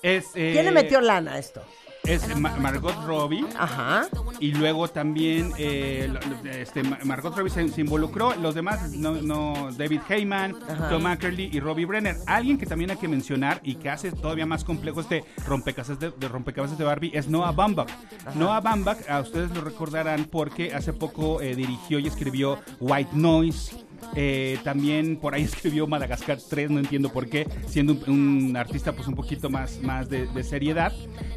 ¿Quién 0.00 0.24
le 0.34 0.68
eh, 0.68 0.70
metió 0.72 1.00
lana 1.00 1.34
a 1.34 1.38
esto? 1.38 1.62
Es 2.08 2.36
Ma- 2.38 2.56
Margot 2.56 2.94
Robbie. 3.06 3.44
Ajá. 3.58 4.06
Y 4.40 4.52
luego 4.52 4.88
también 4.88 5.52
eh, 5.58 6.10
este, 6.58 6.82
Ma- 6.82 6.98
Margot 7.04 7.36
Robbie 7.36 7.50
se, 7.50 7.68
se 7.68 7.80
involucró. 7.80 8.34
Los 8.36 8.54
demás, 8.54 8.92
no, 8.92 9.12
no 9.22 9.68
David 9.76 10.00
Heyman, 10.08 10.56
Ajá. 10.68 10.88
Tom 10.88 11.06
Ackerley 11.06 11.50
y 11.52 11.60
Robbie 11.60 11.84
Brenner. 11.84 12.16
Alguien 12.26 12.56
que 12.58 12.66
también 12.66 12.90
hay 12.90 12.96
que 12.96 13.08
mencionar 13.08 13.60
y 13.62 13.74
que 13.74 13.90
hace 13.90 14.10
todavía 14.12 14.46
más 14.46 14.64
complejo 14.64 15.00
este 15.00 15.24
rompecabezas 15.46 15.98
de, 16.00 16.10
de 16.10 16.28
rompecabezas 16.28 16.78
de 16.78 16.84
Barbie 16.84 17.10
es 17.14 17.28
Noah 17.28 17.52
Baumbach. 17.52 17.88
Noah 18.34 18.60
Baumbach, 18.60 18.98
a 19.08 19.20
ustedes 19.20 19.50
lo 19.54 19.60
recordarán 19.60 20.24
porque 20.24 20.72
hace 20.74 20.92
poco 20.92 21.40
eh, 21.42 21.54
dirigió 21.54 21.98
y 21.98 22.06
escribió 22.06 22.58
White 22.80 23.10
Noise. 23.12 23.84
Eh, 24.14 24.58
también 24.64 25.16
por 25.16 25.34
ahí 25.34 25.42
escribió 25.44 25.86
Madagascar 25.86 26.38
3, 26.38 26.70
no 26.70 26.78
entiendo 26.78 27.10
por 27.12 27.28
qué, 27.28 27.46
siendo 27.66 27.96
un, 28.06 28.56
artista 28.56 28.92
pues 28.92 29.06
un 29.08 29.14
poquito 29.14 29.50
más, 29.50 29.80
más 29.82 30.08
de 30.08 30.44
seriedad. 30.44 30.92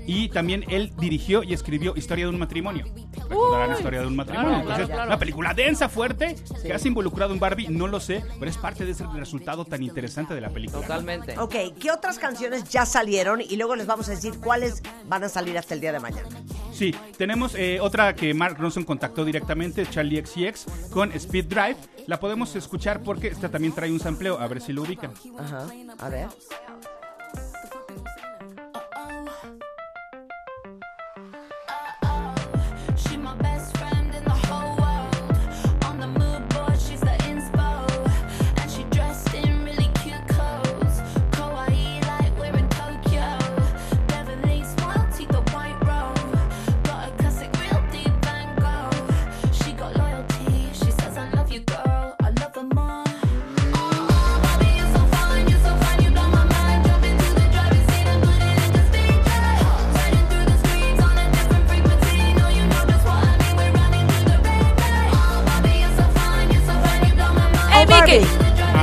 Y 0.08 0.30
también 0.30 0.65
él 0.69 0.91
dirigió 1.00 1.43
y 1.43 1.54
escribió 1.54 1.93
Historia 1.95 2.26
de 2.26 2.32
un 2.32 2.39
matrimonio. 2.39 2.86
Recordarán 3.31 3.69
Uy, 3.69 3.75
Historia 3.75 4.01
de 4.01 4.07
un 4.07 4.15
matrimonio. 4.15 4.49
claro, 4.49 4.61
Entonces, 4.61 4.85
claro, 4.85 4.95
claro. 4.97 5.09
una 5.09 5.19
película 5.19 5.53
densa, 5.53 5.89
fuerte, 5.89 6.35
que 6.61 6.73
has 6.73 6.85
involucrado 6.85 7.33
en 7.33 7.39
Barbie, 7.39 7.67
no 7.69 7.87
lo 7.87 7.99
sé, 7.99 8.23
pero 8.39 8.49
es 8.51 8.57
parte 8.57 8.85
de 8.85 8.91
ese 8.91 9.05
resultado 9.15 9.65
tan 9.65 9.81
interesante 9.83 10.33
de 10.33 10.41
la 10.41 10.49
película. 10.49 10.81
Totalmente. 10.81 11.37
Ok, 11.39 11.55
¿qué 11.79 11.91
otras 11.91 12.19
canciones 12.19 12.65
ya 12.69 12.85
salieron? 12.85 13.41
Y 13.41 13.55
luego 13.55 13.75
les 13.75 13.87
vamos 13.87 14.07
a 14.09 14.11
decir 14.11 14.39
cuáles 14.39 14.83
van 15.05 15.23
a 15.23 15.29
salir 15.29 15.57
hasta 15.57 15.73
el 15.73 15.81
día 15.81 15.91
de 15.91 15.99
mañana. 15.99 16.27
Sí, 16.71 16.95
tenemos 17.17 17.55
eh, 17.55 17.79
otra 17.81 18.15
que 18.15 18.33
Mark 18.33 18.57
Ronson 18.59 18.83
contactó 18.83 19.23
directamente, 19.25 19.85
Charlie 19.89 20.23
XCX, 20.25 20.65
con 20.91 21.11
Speed 21.11 21.45
Drive. 21.45 21.77
La 22.07 22.19
podemos 22.19 22.55
escuchar 22.55 23.03
porque 23.03 23.27
esta 23.27 23.49
también 23.49 23.73
trae 23.73 23.91
un 23.91 23.99
sampleo, 23.99 24.39
a 24.39 24.47
ver 24.47 24.61
si 24.61 24.73
lo 24.73 24.81
ubican. 24.81 25.11
Ajá, 25.37 25.67
a 25.99 26.09
ver. 26.09 26.27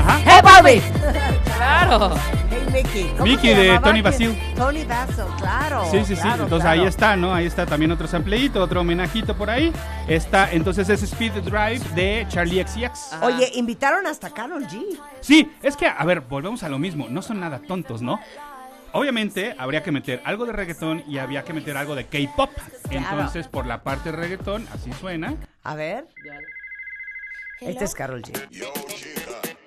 Ajá. 0.08 0.20
¡Hey, 0.24 0.40
Barbie! 0.42 0.82
¡Claro! 1.56 2.14
Hey, 2.50 2.66
Mickey. 2.72 3.08
¿Cómo 3.12 3.24
Mickey 3.24 3.54
de 3.54 3.66
llamaba? 3.66 3.86
Tony. 3.88 4.02
Basil. 4.02 4.38
Tony 4.56 4.84
Basil, 4.84 5.24
claro. 5.38 5.84
Sí, 5.90 5.98
sí, 6.04 6.16
sí. 6.16 6.22
claro, 6.22 6.44
Entonces 6.44 6.64
claro. 6.64 6.80
ahí 6.80 6.86
está, 6.88 7.16
¿no? 7.16 7.34
Ahí 7.34 7.46
está 7.46 7.66
también 7.66 7.92
otro 7.92 8.08
sampleito, 8.08 8.62
otro 8.62 8.80
homenajito 8.80 9.36
por 9.36 9.50
ahí. 9.50 9.72
Está, 10.06 10.50
entonces 10.52 10.88
es 10.88 11.02
Speed 11.02 11.32
Drive 11.42 11.80
de 11.94 12.26
Charlie 12.28 12.64
XCX. 12.64 13.12
Ajá. 13.12 13.26
Oye, 13.26 13.50
invitaron 13.54 14.06
hasta 14.06 14.30
Carol 14.30 14.66
G. 14.66 14.82
Sí, 15.20 15.50
es 15.62 15.76
que, 15.76 15.86
a 15.86 16.04
ver, 16.04 16.20
volvemos 16.22 16.62
a 16.62 16.68
lo 16.68 16.78
mismo. 16.78 17.06
No 17.10 17.20
son 17.20 17.40
nada 17.40 17.60
tontos, 17.66 18.00
¿no? 18.00 18.18
Obviamente 18.92 19.54
habría 19.58 19.82
que 19.82 19.92
meter 19.92 20.22
algo 20.24 20.46
de 20.46 20.52
reggaetón 20.52 21.04
y 21.06 21.18
había 21.18 21.44
que 21.44 21.52
meter 21.52 21.76
algo 21.76 21.94
de 21.94 22.06
K-pop. 22.06 22.50
Entonces, 22.88 23.46
por 23.46 23.66
la 23.66 23.82
parte 23.82 24.10
de 24.10 24.16
reggaetón, 24.16 24.66
así 24.74 24.90
suena. 24.94 25.34
A 25.64 25.74
ver. 25.74 26.06
Este 27.60 27.84
es 27.84 27.94
Carol 27.94 28.22
G. 28.22 28.32
Papi, 28.32 29.57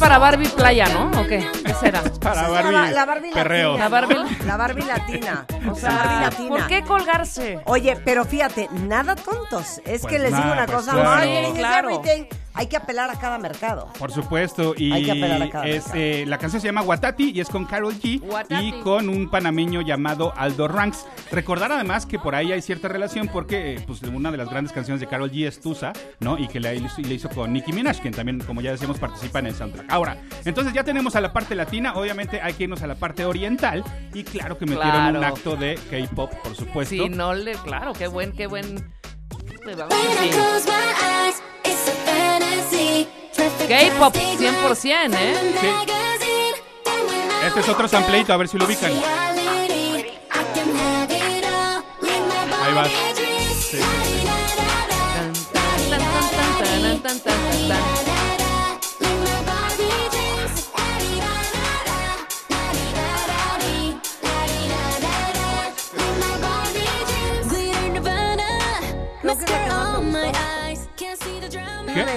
para 0.00 0.18
Barbie 0.18 0.48
Playa, 0.48 0.86
¿no? 0.88 1.20
¿O 1.20 1.26
qué? 1.26 1.46
¿Qué 1.64 1.74
será? 1.74 2.02
Para 2.20 2.48
Barbie, 2.48 2.72
la, 2.72 2.90
la 2.90 3.04
Barbie 3.04 3.30
perreo. 3.32 3.76
latina. 3.76 3.88
La 3.88 4.00
Barbie- 4.00 4.14
¿no? 4.40 4.46
La 4.46 4.56
Barbie 4.56 4.82
latina. 4.84 5.46
O 5.70 5.74
sea, 5.76 5.90
Barbie 5.90 6.20
latina. 6.24 6.48
¿Por 6.48 6.66
qué 6.66 6.82
colgarse? 6.82 7.60
Oye, 7.66 7.96
pero 8.04 8.24
fíjate, 8.24 8.68
nada 8.72 9.14
tontos. 9.14 9.78
Es 9.84 10.02
Pues 10.02 10.06
que 10.06 10.18
les 10.18 10.34
digo 10.34 10.50
una 10.52 10.66
pues 10.66 10.78
cosa, 10.78 10.92
claro. 10.92 11.08
marketing 11.10 11.52
is 11.52 11.58
Claro. 11.58 11.88
Hay 12.52 12.66
que 12.66 12.76
apelar 12.76 13.08
a 13.10 13.14
cada 13.18 13.38
mercado. 13.38 13.88
Por 13.98 14.10
supuesto, 14.12 14.74
y 14.76 14.92
Hay 14.92 15.04
que 15.04 15.12
apelar 15.12 15.42
a 15.42 15.50
cada 15.50 15.66
es, 15.66 15.84
mercado. 15.86 15.94
eh, 16.02 16.24
la 16.26 16.38
canción 16.38 16.60
se 16.60 16.66
llama 16.68 16.82
Watati 16.82 17.30
y 17.30 17.40
es 17.40 17.48
con 17.48 17.64
Carol 17.64 17.94
G 17.94 18.20
Watati. 18.22 18.66
y 18.68 18.72
con 18.82 19.08
un 19.08 19.30
panameño 19.30 19.80
llamado 19.82 20.32
Aldo 20.36 20.66
Ranks. 20.68 21.06
Recordar 21.30 21.70
además 21.72 22.06
que 22.06 22.18
por 22.18 22.34
ahí 22.34 22.50
hay 22.52 22.60
cierta 22.60 22.88
relación 22.88 23.28
porque 23.28 23.74
eh, 23.76 23.80
pues, 23.86 24.02
una 24.02 24.30
de 24.32 24.36
las 24.36 24.50
grandes 24.50 24.72
canciones 24.72 25.00
de 25.00 25.06
Carol 25.06 25.30
G 25.30 25.46
es 25.46 25.60
Tusa, 25.60 25.92
¿no? 26.18 26.38
Y 26.38 26.48
que 26.48 26.58
le, 26.60 26.74
hizo- 26.76 27.00
le 27.00 27.14
hizo 27.14 27.28
con 27.30 27.52
Nicki 27.52 27.72
Minaj, 27.72 27.98
quien 28.00 28.12
también, 28.14 28.40
como 28.40 28.60
ya 28.60 28.72
decíamos, 28.72 28.98
participa 28.98 29.38
en 29.38 29.46
el 29.46 29.54
soundtrack. 29.54 29.86
Ahora, 29.90 30.16
entonces 30.44 30.72
ya 30.74 30.82
tenemos 30.84 31.14
a 31.16 31.20
la 31.20 31.32
parte 31.32 31.54
latina, 31.54 31.94
obviamente 31.94 32.40
hay 32.40 32.54
que 32.54 32.64
irnos 32.64 32.82
a 32.82 32.86
la 32.88 32.96
parte 32.96 33.24
oriental 33.24 33.84
y 34.12 34.24
claro 34.24 34.58
que 34.58 34.66
metieron 34.66 34.90
Claro. 34.90 35.18
un 35.18 35.24
acto 35.24 35.56
de 35.56 35.78
K-pop, 35.90 36.32
por 36.42 36.56
supuesto. 36.56 36.94
Si 36.94 37.08
no 37.08 37.32
le... 37.32 37.52
Claro, 37.52 37.92
qué 37.92 38.08
buen, 38.08 38.32
qué 38.32 38.46
buen... 38.48 38.92
Pues 39.62 39.76
vamos 39.76 39.94
Gay 43.68 43.90
pop 43.98 44.14
100%, 44.14 45.14
¿eh? 45.14 45.54
Sí. 45.60 45.68
Este 47.46 47.60
es 47.60 47.68
otro 47.68 47.86
sampleito, 47.88 48.32
a 48.32 48.36
ver 48.36 48.48
si 48.48 48.58
lo 48.58 48.64
ubican. 48.64 48.92
Ahí 52.62 52.74
vas. 52.74 52.90
Sí. 53.70 53.78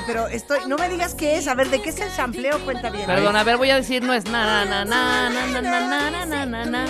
Pero 0.05 0.27
estoy, 0.27 0.59
no 0.67 0.77
me 0.77 0.89
digas 0.89 1.13
qué 1.15 1.38
es. 1.38 1.47
A 1.47 1.53
ver, 1.53 1.69
¿de 1.69 1.81
qué 1.81 1.89
es 1.89 1.99
el 1.99 2.12
sampleo? 2.12 2.59
Cuenta 2.65 2.89
bien. 2.89 3.05
Perdón, 3.05 3.36
a 3.36 3.43
ver, 3.43 3.57
voy 3.57 3.69
a 3.69 3.75
decir, 3.75 4.03
no 4.03 4.13
es 4.13 4.25
na 4.25 4.65
na 4.65 4.86
na 4.86 5.29
na 5.29 5.29
na 5.29 5.62
na 5.62 6.09
na 6.09 6.25
na 6.25 6.45
na 6.45 6.65
na. 6.65 6.86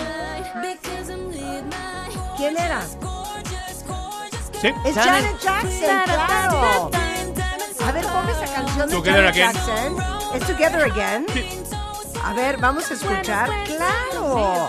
¿Quién 2.36 2.56
era? 2.58 2.82
Sí. 4.60 4.68
Es 4.84 4.94
Janet. 4.94 5.40
Janet 5.40 5.40
Jackson, 5.40 6.02
claro. 6.04 6.90
A 7.86 7.92
ver, 7.92 8.06
ponme 8.06 8.32
esa 8.32 8.54
canción 8.54 8.88
de 8.88 8.94
Together 8.96 9.32
Janet 9.32 9.56
Again. 9.56 9.96
Jackson. 9.96 10.34
¿Es 10.34 10.46
Together 10.46 10.82
Again? 10.90 11.26
A 12.24 12.32
ver, 12.32 12.56
vamos 12.56 12.90
a 12.90 12.94
escuchar. 12.94 13.50
¡Claro! 13.66 14.68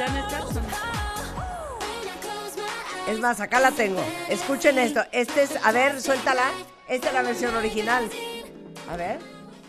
Es 3.08 3.20
más, 3.20 3.40
acá 3.40 3.60
la 3.60 3.72
tengo. 3.72 4.04
Escuchen 4.30 4.80
esto. 4.80 5.02
Este 5.12 5.44
es, 5.44 5.52
a 5.64 5.72
ver, 5.72 6.02
suéltala. 6.02 6.52
Esta 6.88 7.08
es 7.08 7.14
la 7.14 7.22
versión 7.24 7.56
original. 7.56 8.10
A 8.92 8.96
ver. 8.96 9.20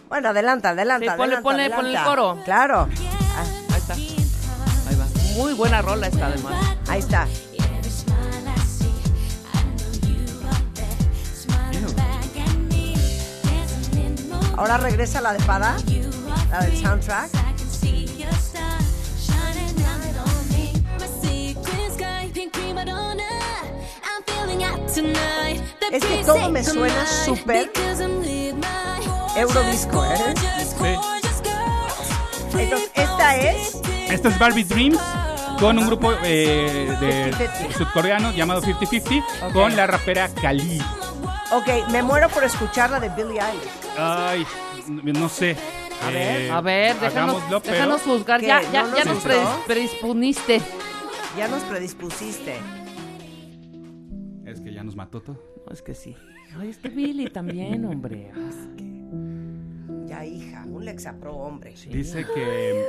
Bueno, 0.09 0.29
adelanta, 0.29 0.71
adelanta, 0.71 1.13
Sí, 1.13 1.19
ponle- 1.19 1.37
adelanta, 1.37 1.43
ponle- 1.43 1.43
ponle 1.43 1.67
el 1.67 1.73
adelanta. 1.73 2.05
coro. 2.05 2.39
Claro. 2.45 2.89
Ah, 3.37 3.45
Ahí 3.73 3.79
está. 3.81 3.95
Ahí 3.95 4.97
va. 4.97 5.07
Muy 5.35 5.55
buena 5.55 5.83
rola 5.83 6.07
esta, 6.07 6.27
además. 6.27 6.55
ahí 6.89 6.99
está. 7.01 7.27
Ahora 14.57 14.79
regresa 14.79 15.21
la 15.21 15.33
de 15.33 15.41
Pada, 15.45 15.77
la 16.51 16.61
del 16.61 16.77
soundtrack. 16.77 17.31
Es 25.93 26.05
que 26.05 26.25
todo 26.25 26.51
me 26.51 26.63
suena 26.65 27.07
súper 27.07 27.71
Eurodisco, 29.37 30.05
¿eh? 30.05 30.35
Entonces, 32.59 32.91
esta 32.95 33.37
es 33.37 33.81
Esta 34.09 34.29
es 34.29 34.39
Barbie 34.39 34.65
Dreams 34.65 34.99
con 35.61 35.79
un 35.79 35.87
grupo 35.87 36.13
eh, 36.23 36.95
de 37.01 37.33
50-50. 37.33 37.73
sudcoreano 37.77 38.33
llamado 38.33 38.61
50-50 38.63 39.25
Ok. 39.47 39.53
con 39.53 39.75
la 39.77 39.87
rapera 39.87 40.29
Khalid. 40.29 40.83
Ok, 41.53 41.89
me 41.91 42.03
muero 42.03 42.29
por 42.29 42.45
escuchar 42.45 42.91
la 42.91 43.01
de 43.01 43.09
Billie 43.11 43.41
Eilish. 43.41 43.99
Ay, 43.99 44.47
no 44.89 45.29
sé. 45.29 45.57
A 46.07 46.11
ver. 46.11 46.41
Eh, 46.43 46.51
A 46.51 46.61
ver, 46.61 46.97
déjanos, 47.01 47.43
déjanos 47.63 48.03
juzgar. 48.03 48.41
¿Qué? 48.41 48.49
Ya, 48.49 48.61
ya, 48.71 48.83
¿No 48.83 48.97
ya 48.97 49.05
nos 49.05 49.23
predisponiste. 49.67 50.61
Ya 51.39 51.49
nos 51.49 51.63
predispusiste. 51.65 52.57
Es 54.45 54.61
que 54.61 54.73
ya 54.75 54.83
nos 54.85 54.95
mató 54.95 55.21
todo. 55.23 55.39
Es 55.71 55.83
que 55.83 55.95
sí. 55.95 56.17
Ay, 56.57 56.71
es 56.71 56.79
que 56.79 56.89
Billy 56.89 57.29
también, 57.29 57.85
hombre. 57.85 58.33
Ya, 60.07 60.25
hija, 60.25 60.65
un 60.67 60.85
Lexapro, 60.85 61.35
hombre. 61.37 61.75
Dice 61.91 62.25
que 62.35 62.85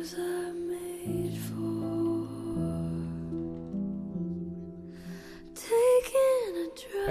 just 0.00 0.59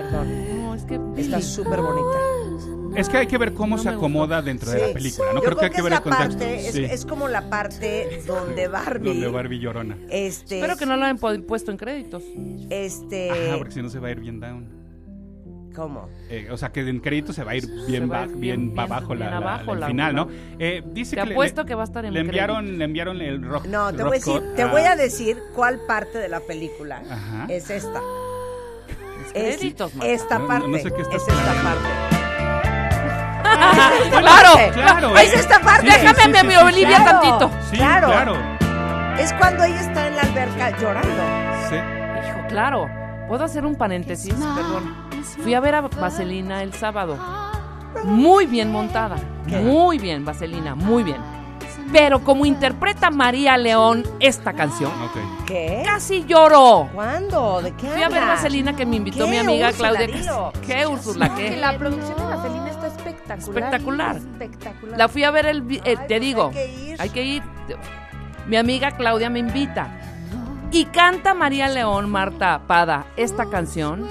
Perdón. 0.01 0.57
No, 0.61 0.75
es 0.75 0.83
que 0.83 0.99
Está 1.17 1.41
súper 1.41 1.81
bonita. 1.81 2.17
es 2.99 3.09
que 3.09 3.17
hay 3.17 3.27
que 3.27 3.37
ver 3.37 3.53
cómo 3.53 3.75
No 3.77 3.81
se 3.83 3.89
acomoda 3.89 4.41
dentro 4.41 4.71
de 4.71 4.79
Sí. 4.79 4.85
la 4.87 4.93
película. 4.93 5.27
No 5.33 5.39
Yo 5.39 5.43
creo 5.45 5.57
que 5.57 5.65
hay 5.65 5.71
que 5.71 5.77
es 5.77 5.83
ver 5.83 5.91
la 5.91 5.97
el 5.97 6.03
contexto. 6.03 6.37
parte, 6.39 6.67
es, 6.67 6.73
Sí. 6.73 6.83
es 6.85 7.05
como 7.05 7.27
la 7.27 7.49
parte 7.49 8.21
donde 8.25 8.67
Barbie. 8.67 9.09
Donde 9.09 9.27
Barbie 9.27 9.59
llorona. 9.59 9.97
Este. 10.09 10.59
Espero 10.59 10.77
que 10.77 10.85
no 10.85 10.95
lo 10.97 11.03
hayan 11.05 11.17
puesto 11.17 11.71
en 11.71 11.77
créditos. 11.77 12.23
Este. 12.69 13.29
Ajá, 13.31 13.57
porque 13.57 13.73
si 13.73 13.81
no 13.81 13.89
se 13.89 13.99
va 13.99 14.07
a 14.07 14.11
ir 14.11 14.19
bien 14.19 14.39
down. 14.39 14.79
¿Cómo? 15.75 16.09
Eh, 16.29 16.49
o 16.51 16.57
sea, 16.57 16.71
que 16.71 16.81
en 16.81 16.99
crédito 16.99 17.31
se 17.31 17.43
va 17.43 17.51
a 17.51 17.55
ir 17.55 17.65
bien, 17.87 18.09
va 18.11 18.23
a 18.23 18.25
ba- 18.25 18.25
ir 18.25 18.37
bien, 18.37 18.41
bien- 18.41 18.73
bien- 18.73 18.79
abajo 18.79 19.13
la, 19.15 19.29
bien 19.29 19.31
la- 19.31 19.37
abajo 19.53 19.73
el 19.73 19.79
la- 19.79 19.87
final, 19.87 20.15
la- 20.15 20.21
¿no? 20.25 20.29
Eh, 20.57 20.83
dice 20.93 21.15
Te 21.15 21.21
que 21.21 21.27
le- 21.27 21.33
apuesto 21.35 21.61
le, 21.61 21.67
que 21.67 21.75
va 21.75 21.81
a 21.83 21.85
estar 21.85 22.03
en 22.05 22.13
le 22.13 22.19
enviaron, 22.21 22.77
le 22.79 22.83
enviaron 22.85 23.21
el 23.21 23.41
rock. 23.43 23.65
No, 23.67 23.91
te 23.91 23.99
rock 24.03 24.07
voy 24.07 24.17
a 24.17 24.19
decir, 24.19 24.41
te 24.55 24.61
a- 24.63 24.67
voy 24.71 24.81
a 24.81 24.95
decir 24.97 25.37
cuál 25.55 25.79
parte 25.87 26.17
de 26.17 26.27
la 26.27 26.39
película 26.41 27.01
Ajá. 27.09 27.45
es 27.49 27.69
esta. 27.69 28.01
Es 29.33 29.43
Es 29.55 29.57
créditos, 29.57 29.93
Marta. 29.95 30.11
esta 30.11 30.39
no- 30.39 30.47
parte. 30.47 30.67
no 30.67 30.77
sé 30.77 30.91
qué 30.91 31.01
estás 31.01 31.15
es 31.21 31.27
esta 31.27 31.51
planeando. 31.51 31.81
parte. 31.89 32.09
¡Claro! 34.09 34.71
Claro, 34.73 35.17
Es 35.17 35.33
esta 35.33 35.59
parte. 35.61 35.91
Sí, 35.91 35.97
sí, 35.99 36.05
Déjame 36.07 36.39
sí, 36.39 36.45
mi 36.47 36.53
sí, 36.53 36.57
Olivia. 36.59 36.97
Claro. 37.03 37.19
tantito. 37.19 37.51
Sí, 37.69 37.77
Claro. 37.77 38.07
claro. 38.07 38.33
Es 39.19 39.33
cuando 39.33 39.63
ella 39.63 39.81
está 39.81 40.07
en 40.07 40.15
la 40.15 40.21
alberca 40.21 40.77
llorando. 40.79 41.23
Sí. 41.69 41.75
Hijo, 41.75 42.47
claro. 42.47 42.89
¿Puedo 43.27 43.43
hacer 43.43 43.65
un 43.65 43.75
paréntesis? 43.75 44.33
Perdón. 44.33 44.95
Fui 45.43 45.53
a 45.53 45.59
ver 45.59 45.75
a 45.75 45.81
Vaselina 45.81 46.63
el 46.63 46.73
sábado. 46.73 47.17
Muy 48.05 48.45
bien 48.45 48.71
montada. 48.71 49.17
Muy 49.47 49.97
bien, 49.99 50.23
Vaselina, 50.25 50.75
muy 50.75 51.03
bien. 51.03 51.17
Pero 51.91 52.23
como 52.23 52.45
interpreta 52.45 53.09
María 53.09 53.57
León 53.57 54.03
esta 54.19 54.53
canción. 54.53 54.91
¿Qué? 55.47 55.81
casi 55.85 56.23
lloró. 56.25 56.87
¿Cuándo? 56.93 57.61
¿De 57.63 57.71
qué 57.73 57.87
Fui 57.87 58.03
a 58.03 58.09
ver 58.09 58.19
hablas? 58.21 58.37
Vaselina 58.37 58.75
que 58.75 58.85
me 58.85 58.97
invitó 58.97 59.25
¿Qué, 59.25 59.31
mi 59.31 59.37
amiga 59.37 59.69
Úrsula, 59.69 59.89
Claudia. 59.89 60.07
dilo? 60.15 60.53
¿Qué, 60.65 60.85
Úrsula? 60.85 61.35
Que 61.35 61.49
¿Qué? 61.49 61.57
la 61.57 61.77
producción 61.77 62.15
de 62.17 62.23
Vaselina 62.25 62.69
está 62.69 62.87
espectacular. 62.87 63.39
Espectacular. 63.63 64.15
Espectacular. 64.17 64.97
La 64.99 65.07
fui 65.07 65.23
a 65.23 65.31
ver 65.31 65.45
el... 65.47 65.63
eh, 65.71 65.81
Ay, 65.83 65.95
te 65.95 66.05
pues 66.07 66.21
digo, 66.21 66.47
hay 66.47 66.53
que 66.53 66.67
ir. 66.67 67.01
hay 67.01 67.09
que 67.09 67.23
ir. 67.23 67.43
Mi 68.47 68.57
amiga 68.57 68.91
Claudia 68.91 69.29
me 69.31 69.39
invita. 69.39 69.87
Y 70.71 70.85
canta 70.85 71.33
María 71.33 71.67
León, 71.67 72.09
Marta 72.11 72.61
Pada, 72.67 73.07
esta 73.17 73.49
canción. 73.49 74.07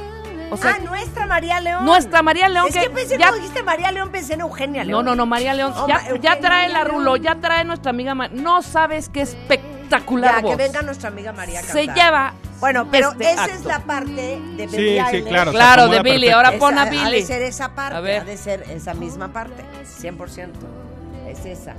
O 0.50 0.56
sea, 0.56 0.76
ah, 0.76 0.84
nuestra 0.84 1.26
María 1.26 1.61
León. 1.61 1.84
nuestra 1.84 2.22
María 2.22 2.48
León 2.48 2.66
Es 2.68 2.74
que 2.74 2.80
que 2.82 2.90
pensé, 2.90 3.18
ya 3.18 3.26
cuando 3.28 3.37
dijiste 3.38 3.62
María 3.62 3.92
León, 3.92 4.11
pensé 4.11 4.34
en 4.34 4.40
Eugenia 4.40 4.82
No, 4.84 4.88
León. 4.88 5.04
no, 5.04 5.14
no, 5.14 5.26
María 5.26 5.54
León. 5.54 5.72
Oh, 5.76 5.87
ya, 5.88 5.96
Eugenia 6.08 6.20
ya 6.34 6.40
trae 6.40 6.68
la 6.68 6.84
rulo, 6.84 7.16
ya 7.16 7.34
trae 7.37 7.64
nuestra 7.64 7.90
amiga. 7.90 8.14
Ma- 8.14 8.28
no 8.28 8.62
sabes 8.62 9.08
qué 9.08 9.22
espectacular 9.22 10.37
Ya, 10.37 10.40
voz. 10.42 10.50
que 10.56 10.56
venga 10.62 10.82
nuestra 10.82 11.08
amiga 11.08 11.32
María 11.32 11.61
a 11.61 11.62
Se 11.62 11.87
lleva. 11.87 12.34
Bueno, 12.61 12.88
pero 12.90 13.11
este 13.12 13.30
esa 13.32 13.46
es 13.46 13.64
la 13.64 13.78
parte 13.80 14.11
de 14.11 14.68
Sí, 14.68 14.76
Billie 14.76 15.04
sí, 15.11 15.16
Eilish. 15.16 15.28
claro. 15.28 15.52
Claro, 15.52 15.88
de 15.88 16.02
Billy. 16.02 16.26
perfecto. 16.28 16.37
Ahora 16.37 16.52
pon 16.58 16.78
a 16.78 16.82
Ha 16.82 16.84
de 16.87 16.90
Billy. 16.90 17.22
ser 17.22 17.42
esa 17.42 17.68
parte, 17.74 17.96
A 17.96 18.00
ver. 18.00 18.22
ha 18.22 18.24
de 18.24 18.37
ser 18.37 18.62
esa 18.70 18.94
misma 18.94 19.28
parte, 19.28 19.62
100%. 20.00 20.66
Es 21.28 21.44
esa. 21.46 21.74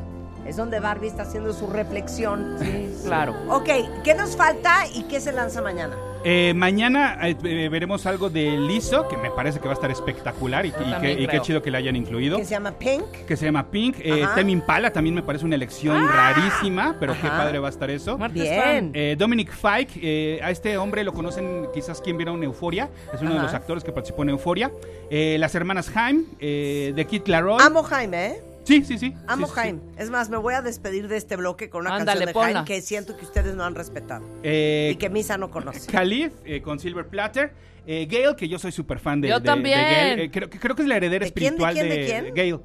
Es 0.45 0.55
donde 0.55 0.79
Barbie 0.79 1.07
está 1.07 1.23
haciendo 1.23 1.51
su 1.53 1.67
reflexión. 1.67 2.57
Claro. 3.03 3.35
Ok, 3.49 3.69
¿qué 4.03 4.13
nos 4.15 4.37
falta 4.37 4.87
y 4.93 5.03
qué 5.03 5.19
se 5.19 5.31
lanza 5.33 5.61
mañana? 5.61 5.95
Eh, 6.23 6.53
mañana 6.55 7.17
eh, 7.23 7.69
veremos 7.71 8.05
algo 8.05 8.29
de 8.29 8.51
Lizzo, 8.57 9.07
que 9.07 9.15
me 9.17 9.31
parece 9.31 9.59
que 9.59 9.65
va 9.65 9.71
a 9.71 9.75
estar 9.75 9.89
espectacular 9.89 10.65
y, 10.65 10.69
y 10.69 10.71
que- 10.73 10.77
también 10.83 11.21
y 11.21 11.27
qué 11.27 11.39
chido 11.41 11.61
que 11.61 11.71
le 11.71 11.77
hayan 11.77 11.95
incluido. 11.95 12.37
Que 12.37 12.45
se 12.45 12.51
llama 12.51 12.71
Pink. 12.73 13.05
Que 13.27 13.37
se 13.37 13.45
llama 13.45 13.69
Pink. 13.71 13.97
Eh. 13.99 14.25
Temi 14.35 14.51
Impala 14.51 14.91
también 14.91 15.15
me 15.15 15.23
parece 15.23 15.45
una 15.45 15.55
elección 15.55 16.07
rarísima, 16.07 16.95
pero 16.99 17.13
qué 17.13 17.27
padre 17.27 17.59
va 17.59 17.67
a 17.67 17.71
estar 17.71 17.89
eso. 17.89 18.17
Bien. 18.33 18.91
Eh, 18.93 19.15
Dominic 19.17 19.51
Fike, 19.51 19.99
eh, 20.01 20.39
a 20.43 20.51
este 20.51 20.77
hombre 20.77 21.03
lo 21.03 21.13
conocen 21.13 21.67
quizás 21.73 22.01
quien 22.01 22.17
vieron 22.17 22.43
Euforia, 22.43 22.89
es 23.13 23.21
uno 23.21 23.33
de 23.35 23.39
los 23.39 23.53
actores 23.53 23.83
que 23.83 23.91
participó 23.91 24.23
en 24.23 24.29
Euforia. 24.29 24.71
Eh, 25.09 25.37
las 25.39 25.55
hermanas 25.55 25.89
Haim, 25.95 26.25
eh, 26.39 26.91
de 26.95 27.05
Kid 27.05 27.27
Laroi. 27.27 27.61
Amo 27.61 27.83
Jaime, 27.83 28.25
¿eh? 28.27 28.41
Sí, 28.69 28.83
sí, 28.85 28.99
sí. 28.99 29.15
Amo 29.27 29.47
sí. 29.47 29.53
Jaime. 29.55 29.79
Es 29.97 30.11
más, 30.11 30.29
me 30.29 30.37
voy 30.37 30.53
a 30.53 30.61
despedir 30.61 31.07
de 31.07 31.17
este 31.17 31.35
bloque 31.37 31.71
con 31.71 31.81
una 31.81 31.95
Ándale, 31.95 32.05
canción 32.19 32.27
de 32.27 32.33
ponla. 32.33 32.47
Jaime 32.53 32.67
que 32.67 32.81
siento 32.83 33.17
que 33.17 33.25
ustedes 33.25 33.55
no 33.55 33.63
han 33.63 33.73
respetado. 33.73 34.23
Eh, 34.43 34.91
y 34.93 34.95
que 34.97 35.09
Misa 35.09 35.37
no 35.39 35.49
conoce. 35.49 35.91
Khalid 35.91 36.29
eh, 36.45 36.61
con 36.61 36.79
Silver 36.79 37.07
Platter. 37.07 37.51
Eh, 37.87 38.07
Gail, 38.07 38.35
que 38.35 38.47
yo 38.47 38.59
soy 38.59 38.71
súper 38.71 38.99
fan 38.99 39.21
de, 39.21 39.29
Yo 39.29 39.39
de- 39.39 39.45
también. 39.45 39.79
de 39.79 39.83
Gail. 39.85 40.19
Eh, 40.19 40.31
creo, 40.31 40.49
que- 40.51 40.59
creo 40.59 40.75
que 40.75 40.83
es 40.83 40.87
la 40.87 40.97
heredera 40.97 41.25
¿De 41.25 41.33
quién, 41.33 41.57
de 41.57 41.63
espiritual 41.63 41.73
quién, 41.73 41.89
de 41.89 42.05
quién? 42.05 42.35
Gail. 42.35 42.59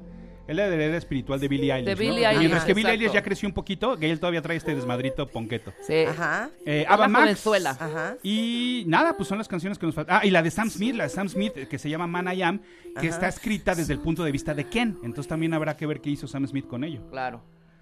Es 0.47 0.55
la 0.55 0.65
heredera 0.65 0.97
espiritual 0.97 1.39
de 1.39 1.47
Billie 1.47 1.73
Eilish. 1.73 1.85
De 1.85 1.95
¿no? 1.95 1.99
Billie 1.99 2.25
Eilish, 2.27 2.39
Mientras 2.39 2.65
que 2.65 2.73
Billie. 2.75 2.91
Eilish 2.91 3.11
ya 3.11 3.23
creció 3.23 3.47
un 3.49 3.53
poquito, 3.53 3.97
Gail 3.97 4.19
todavía 4.19 4.41
trae 4.43 4.57
este 4.57 4.75
desmadrito 4.75 5.27
ponqueto. 5.27 5.73
Sí. 5.81 6.03
Ajá. 6.07 6.49
Eh, 6.65 6.85
Ava 6.87 7.07
Max. 7.07 7.23
jovenzuela. 7.23 7.71
Ajá. 7.71 8.15
Y 8.21 8.83
nada, 8.87 9.17
pues 9.17 9.27
son 9.27 9.39
las 9.39 9.47
canciones 9.47 9.79
que 9.79 9.87
nos 9.87 9.95
faltan. 9.95 10.17
Ah, 10.17 10.25
y 10.25 10.29
la 10.29 10.43
de 10.43 10.51
Sam 10.51 10.69
Smith, 10.69 10.95
la 10.95 11.05
de 11.05 11.09
Sam 11.09 11.29
Smith, 11.29 11.53
que 11.67 11.79
se 11.79 11.89
llama 11.89 12.05
Man 12.05 12.31
I 12.31 12.43
Am, 12.43 12.61
que 12.99 13.07
está 13.07 13.27
escrita 13.27 13.73
desde 13.73 13.93
el 13.93 13.99
punto 13.99 14.23
de 14.23 14.31
vista 14.31 14.53
de 14.53 14.65
Ken. 14.65 14.99
Entonces 15.03 15.27
también 15.27 15.53
habrá 15.55 15.75
que 15.75 15.87
ver 15.87 15.99
qué 15.99 16.11
hizo 16.11 16.27
Sam 16.27 16.47
Smith 16.47 16.67
con 16.67 16.83
ello. 16.83 17.01
Claro. 17.09 17.41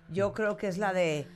Yo 0.09 0.31
creo 0.33 0.55
que 0.55 0.67
es 0.67 0.77
la 0.77 0.93
de 0.93 1.27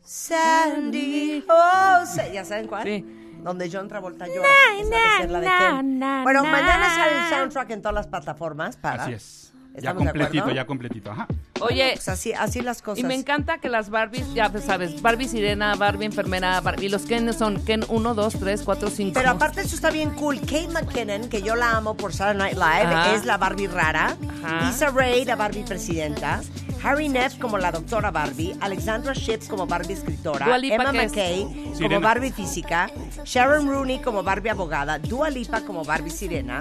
Sandy 0.00 1.44
Jose. 1.46 2.32
¿Ya 2.32 2.44
saben 2.44 2.66
cuál? 2.66 2.84
Sí. 2.84 3.04
Donde 3.42 3.68
John 3.70 3.86
Travolta 3.86 4.26
llora. 4.26 4.48
Esa 4.80 4.88
debe 4.88 5.16
ser 5.20 5.30
la 5.30 5.40
de 5.40 5.46
Ken. 5.46 6.00
Bueno, 6.24 6.42
mañana 6.44 6.88
sale 6.88 7.18
el 7.18 7.28
soundtrack 7.28 7.70
en 7.70 7.82
todas 7.82 7.94
las 7.94 8.06
plataformas 8.06 8.76
para. 8.76 9.04
Así 9.04 9.12
es. 9.12 9.45
Ya 9.76 9.90
¿Estamos 9.90 10.04
de 10.04 10.08
completito, 10.10 10.50
ya 10.50 10.64
completito. 10.66 11.10
Ajá. 11.10 11.26
Oye, 11.60 11.92
Pues 11.94 12.08
así, 12.08 12.32
así 12.32 12.60
las 12.62 12.80
cosas. 12.80 12.98
y 12.98 13.04
me 13.04 13.14
encanta 13.14 13.58
que 13.58 13.68
las 13.68 13.90
Barbies, 13.90 14.32
ya 14.32 14.50
pues, 14.50 14.64
sabes, 14.64 15.02
Barbie 15.02 15.28
sirena, 15.28 15.74
Barbie 15.74 16.06
enfermera, 16.06 16.58
Barbie, 16.62 16.88
los 16.88 17.02
Ken 17.02 17.32
son 17.34 17.62
Ken 17.64 17.84
1, 17.88 18.14
2, 18.14 18.38
3, 18.38 18.62
4, 18.62 18.88
5. 18.90 19.12
Pero 19.14 19.30
aparte 19.30 19.60
eso 19.60 19.74
está 19.74 19.90
bien 19.90 20.10
cool. 20.10 20.40
Kate 20.40 20.68
McKinnon, 20.68 21.28
que 21.28 21.42
yo 21.42 21.56
la 21.56 21.76
amo 21.76 21.94
por 21.94 22.12
Saturday 22.14 22.54
Night 22.54 22.54
Live, 22.54 22.94
Ajá. 22.94 23.14
es 23.14 23.24
la 23.26 23.36
Barbie 23.36 23.66
rara. 23.66 24.16
Ajá. 24.44 24.70
Issa 24.70 24.90
Rae, 24.90 25.24
la 25.26 25.36
Barbie 25.36 25.62
presidenta. 25.64 26.40
Harry 26.82 27.08
Neff 27.08 27.38
como 27.38 27.58
la 27.58 27.72
doctora 27.72 28.10
Barbie. 28.10 28.56
Alexandra 28.60 29.12
Shipp 29.12 29.46
como 29.48 29.66
Barbie 29.66 29.94
escritora. 29.94 30.46
Dua 30.46 30.58
Lipa, 30.58 30.74
Emma 30.74 30.92
¿qué 30.92 31.04
es? 31.04 31.10
McKay 31.10 31.88
como. 31.88 32.00
Barbie 32.00 32.32
física. 32.32 32.90
Sharon 33.24 33.68
Rooney 33.68 33.98
como 34.00 34.22
Barbie 34.22 34.50
abogada. 34.50 34.98
Dua 34.98 35.30
Lipa 35.30 35.60
como 35.62 35.84
Barbie 35.84 36.10
sirena. 36.10 36.58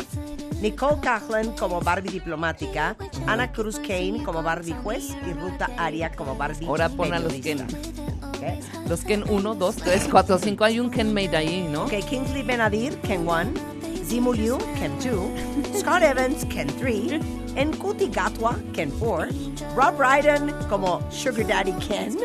Nicole 0.61 0.97
Coughlan 1.01 1.55
como 1.57 1.81
Barbie 1.81 2.09
diplomática. 2.11 2.95
Ana 3.27 3.51
Cruz 3.51 3.77
Kane 3.79 4.23
como 4.23 4.41
Barbie 4.41 4.73
juez. 4.83 5.15
Y 5.27 5.33
Ruta 5.33 5.69
Aria 5.77 6.11
como 6.11 6.35
Barbie 6.35 6.65
Ahora 6.65 6.89
pon 6.89 7.13
a 7.13 7.19
los. 7.19 7.33
Ken. 7.33 7.61
¿Ok? 7.61 8.89
Los 8.89 9.01
Ken 9.01 9.23
1, 9.27 9.55
2, 9.55 9.75
3, 9.75 10.07
4, 10.09 10.37
5. 10.39 10.63
Hay 10.63 10.79
un 10.79 10.89
Ken 10.89 11.13
made 11.13 11.35
ahí, 11.35 11.67
¿no? 11.71 11.83
Ok, 11.83 11.93
Kingsley 12.09 12.43
Benadir, 12.43 12.97
Ken 13.01 13.27
1. 13.27 13.75
Zimu 14.05 14.33
Liu, 14.33 14.57
Ken 14.79 14.91
2. 14.99 15.79
Scott 15.79 16.03
Evans, 16.03 16.45
Ken 16.45 16.67
3. 16.67 17.44
Nkuti 17.55 18.07
Gatwa, 18.09 18.55
Ken 18.73 18.91
4. 18.99 19.27
Rob 19.75 19.97
Brydon 19.97 20.53
como 20.69 21.01
Sugar 21.11 21.47
Daddy 21.47 21.71
Ken. 21.87 22.17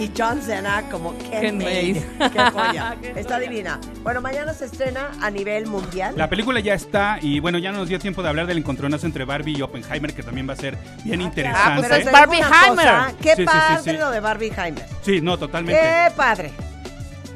Y 0.00 0.10
John 0.16 0.40
Cena 0.42 0.82
como 0.90 1.16
Ken, 1.18 1.40
Ken 1.40 1.58
Maid. 1.58 1.96
Maid. 2.18 2.30
Qué 2.32 2.50
joya. 2.50 2.96
Qué 3.00 3.12
Está 3.20 3.38
divina. 3.38 3.78
Bueno, 4.02 4.20
mañana 4.20 4.52
se 4.54 4.66
estrena 4.66 5.10
a 5.20 5.30
nivel 5.30 5.66
mundial. 5.66 6.14
La 6.16 6.28
película 6.28 6.60
ya 6.60 6.74
está 6.74 7.18
y 7.20 7.40
bueno, 7.40 7.58
ya 7.58 7.72
no 7.72 7.78
nos 7.78 7.88
dio 7.88 7.98
tiempo 7.98 8.22
de 8.22 8.28
hablar 8.28 8.46
del 8.46 8.58
encontronazo 8.58 9.06
entre 9.06 9.24
Barbie 9.24 9.56
y 9.58 9.62
Oppenheimer, 9.62 10.14
que 10.14 10.22
también 10.22 10.48
va 10.48 10.52
a 10.54 10.56
ser 10.56 10.76
bien 11.04 11.20
Ah, 11.20 11.24
interesante. 11.24 11.82
pero 11.82 11.94
te 11.94 12.00
digo 12.00 12.12
Barbie 12.12 12.38
una 12.38 12.48
cosa, 12.48 12.66
Heimer. 12.66 13.14
Qué 13.20 13.30
Sí, 13.30 13.36
sí, 13.36 13.42
sí, 13.42 13.44
padre 13.46 13.92
sí. 13.92 13.98
lo 13.98 14.10
de 14.10 14.20
Barbie 14.20 14.52
Heimer. 14.56 14.86
Sí, 15.02 15.20
no, 15.20 15.38
totalmente. 15.38 15.80
Qué 15.80 16.10
padre. 16.16 16.50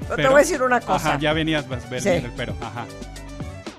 Pero 0.08 0.16
te 0.16 0.28
voy 0.28 0.34
a 0.34 0.38
decir 0.38 0.62
una 0.62 0.80
cosa. 0.80 1.10
Ajá, 1.10 1.18
ya 1.18 1.32
venías 1.32 1.68
vas 1.68 1.84
a 1.84 1.88
ver 1.88 2.02
Sí. 2.02 2.08
el 2.08 2.30
pero. 2.36 2.54
Ajá. 2.60 2.84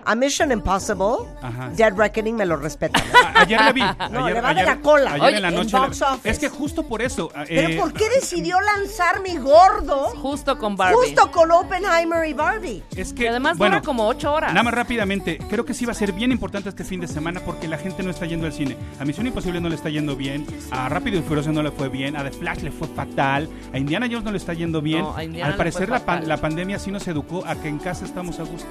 A 0.05 0.15
Mission 0.15 0.51
Impossible, 0.51 1.27
Ajá. 1.41 1.69
Dead 1.75 1.93
Reckoning 1.95 2.35
me 2.35 2.45
lo 2.45 2.57
respetan. 2.57 3.01
A- 3.35 3.41
Ayer 3.41 3.59
la 3.59 3.71
vi. 3.71 3.81
No, 4.11 4.25
ayer, 4.25 4.35
le 4.35 4.41
va 4.41 4.53
de 4.53 4.61
ayer- 4.61 4.65
la 4.65 4.81
cola. 4.81 5.13
Ayer 5.13 5.25
Oye, 5.27 5.35
en 5.37 5.41
la 5.41 5.47
en 5.49 5.55
noche. 5.55 5.71
la- 5.73 5.79
box 5.85 6.01
office. 6.01 6.29
es 6.29 6.39
que 6.39 6.49
justo 6.49 6.83
por 6.83 7.01
eso. 7.01 7.29
Pero 7.47 7.69
eh, 7.69 7.77
¿por 7.79 7.93
qué 7.93 8.09
decidió 8.09 8.57
lanzar 8.61 9.21
mi 9.21 9.37
gordo 9.37 10.07
Justo 10.21 10.57
con 10.57 10.75
Barbie. 10.75 10.95
justo 10.97 11.31
con 11.31 11.51
Oppenheimer 11.51 12.27
y 12.27 12.33
Barbie? 12.33 12.83
Es 12.95 13.11
Y 13.11 13.15
que. 13.15 13.29
además 13.29 13.57
bueno, 13.57 13.75
dura 13.77 13.85
como 13.85 14.07
8 14.07 14.31
horas. 14.33 14.51
Nada 14.53 14.63
más 14.63 14.73
rápidamente, 14.73 15.37
creo 15.49 15.65
que 15.65 15.73
sí 15.73 15.85
va 15.85 15.91
a 15.91 15.95
ser 15.95 16.11
bien 16.13 16.31
importante 16.31 16.69
este 16.69 16.83
fin 16.83 16.99
de 17.01 17.07
semana 17.07 17.39
porque 17.45 17.67
la 17.67 17.77
gente 17.77 18.03
no 18.03 18.09
está 18.11 18.25
yendo 18.25 18.45
al 18.47 18.53
cine. 18.53 18.75
A 18.99 19.05
Misión 19.05 19.27
Imposible 19.27 19.61
no 19.61 19.69
le 19.69 19.75
está 19.75 19.89
yendo 19.89 20.15
bien, 20.15 20.45
a 20.71 20.89
Rápido 20.89 21.19
y 21.19 21.21
Furioso 21.21 21.51
no 21.51 21.63
le 21.63 21.71
fue 21.71 21.89
bien, 21.89 22.15
a 22.15 22.23
The 22.23 22.31
Flash 22.31 22.59
le 22.61 22.71
fue 22.71 22.87
fatal, 22.87 23.49
a 23.73 23.77
Indiana 23.77 24.07
Jones 24.09 24.23
no 24.23 24.31
le 24.31 24.37
está 24.37 24.53
yendo 24.53 24.81
bien. 24.81 25.01
No, 25.01 25.15
a 25.15 25.23
Indiana 25.23 25.47
Al 25.47 25.51
le 25.53 25.57
parecer 25.57 25.87
fue 25.87 25.97
la, 25.99 26.05
pan- 26.05 26.15
fatal. 26.17 26.29
la 26.29 26.37
pandemia 26.37 26.79
sí 26.79 26.91
nos 26.91 27.07
educó 27.07 27.43
a 27.45 27.55
que 27.55 27.67
en 27.67 27.77
casa 27.79 28.05
estamos 28.05 28.39
a 28.39 28.43
gusto. 28.43 28.67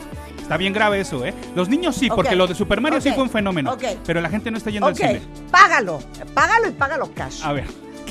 Está 0.50 0.56
bien 0.56 0.72
grave 0.72 0.98
eso, 0.98 1.24
¿eh? 1.24 1.32
Los 1.54 1.68
niños 1.68 1.94
sí, 1.94 2.08
porque 2.08 2.34
lo 2.34 2.48
de 2.48 2.56
Super 2.56 2.80
Mario 2.80 3.00
sí 3.00 3.12
fue 3.12 3.22
un 3.22 3.30
fenómeno, 3.30 3.78
pero 4.04 4.20
la 4.20 4.28
gente 4.28 4.50
no 4.50 4.58
está 4.58 4.68
yendo 4.70 4.88
al 4.88 4.96
cine. 4.96 5.22
págalo, 5.48 6.00
págalo 6.34 6.66
y 6.66 6.72
págalo 6.72 7.14
cash. 7.14 7.42
A 7.44 7.52
ver, 7.52 7.66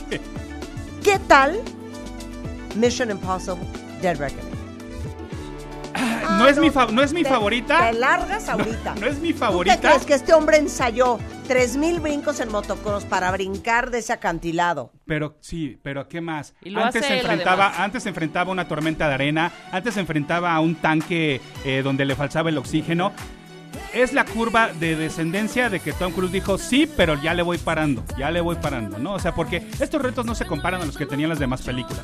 ¿qué? 0.09 0.21
¿Qué 1.03 1.19
tal 1.27 1.59
Mission 2.77 3.11
Impossible 3.11 3.67
Dead 4.01 4.17
Reckoning? 4.17 4.48
No, 6.39 6.47
es 6.47 6.57
mi 6.57 6.69
no 6.93 7.01
es 7.03 7.13
mi 7.13 7.23
Te- 7.23 7.29
favorita. 7.29 7.91
Te 7.91 7.97
largas 7.97 8.49
ahorita. 8.49 8.95
No 8.99 9.05
es 9.07 9.19
mi 9.19 9.33
¿Tú 9.33 9.39
favorita. 9.39 9.75
qué 9.75 9.87
crees 9.87 10.05
que 10.05 10.13
este 10.15 10.33
hombre 10.33 10.57
ensayó 10.57 11.19
3000 11.47 11.99
brincos 11.99 12.39
en 12.39 12.51
motocross 12.51 13.05
para 13.05 13.31
brincar 13.31 13.91
de 13.91 13.99
ese 13.99 14.13
acantilado? 14.13 14.91
Pero 15.05 15.35
sí, 15.41 15.77
pero 15.83 16.07
¿qué 16.07 16.21
más? 16.21 16.53
Y 16.61 16.69
lo 16.71 16.83
antes 16.83 17.03
hace 17.03 17.13
se 17.13 17.19
enfrentaba, 17.19 17.83
antes 17.83 18.03
se 18.03 18.09
enfrentaba 18.09 18.49
a 18.49 18.53
una 18.53 18.67
tormenta 18.67 19.07
de 19.07 19.13
arena, 19.13 19.51
antes 19.71 19.93
se 19.93 19.99
enfrentaba 19.99 20.53
a 20.53 20.59
un 20.59 20.75
tanque 20.75 21.41
eh, 21.65 21.81
donde 21.83 22.05
le 22.05 22.15
falsaba 22.15 22.49
el 22.49 22.57
oxígeno. 22.57 23.11
Es 23.93 24.13
la 24.13 24.23
curva 24.25 24.69
de 24.79 24.95
descendencia 24.95 25.69
de 25.69 25.79
que 25.79 25.93
Tom 25.93 26.11
Cruise 26.13 26.31
dijo 26.31 26.57
sí, 26.57 26.87
pero 26.95 27.19
ya 27.21 27.33
le 27.33 27.41
voy 27.41 27.57
parando, 27.57 28.03
ya 28.17 28.29
le 28.29 28.39
voy 28.39 28.55
parando, 28.55 28.99
¿no? 28.99 29.13
O 29.13 29.19
sea, 29.19 29.33
porque 29.33 29.67
estos 29.79 30.01
retos 30.01 30.25
no 30.25 30.35
se 30.35 30.45
comparan 30.45 30.81
a 30.81 30.85
los 30.85 30.95
que 30.97 31.05
tenían 31.07 31.29
las 31.29 31.39
demás 31.39 31.61
películas. 31.63 32.01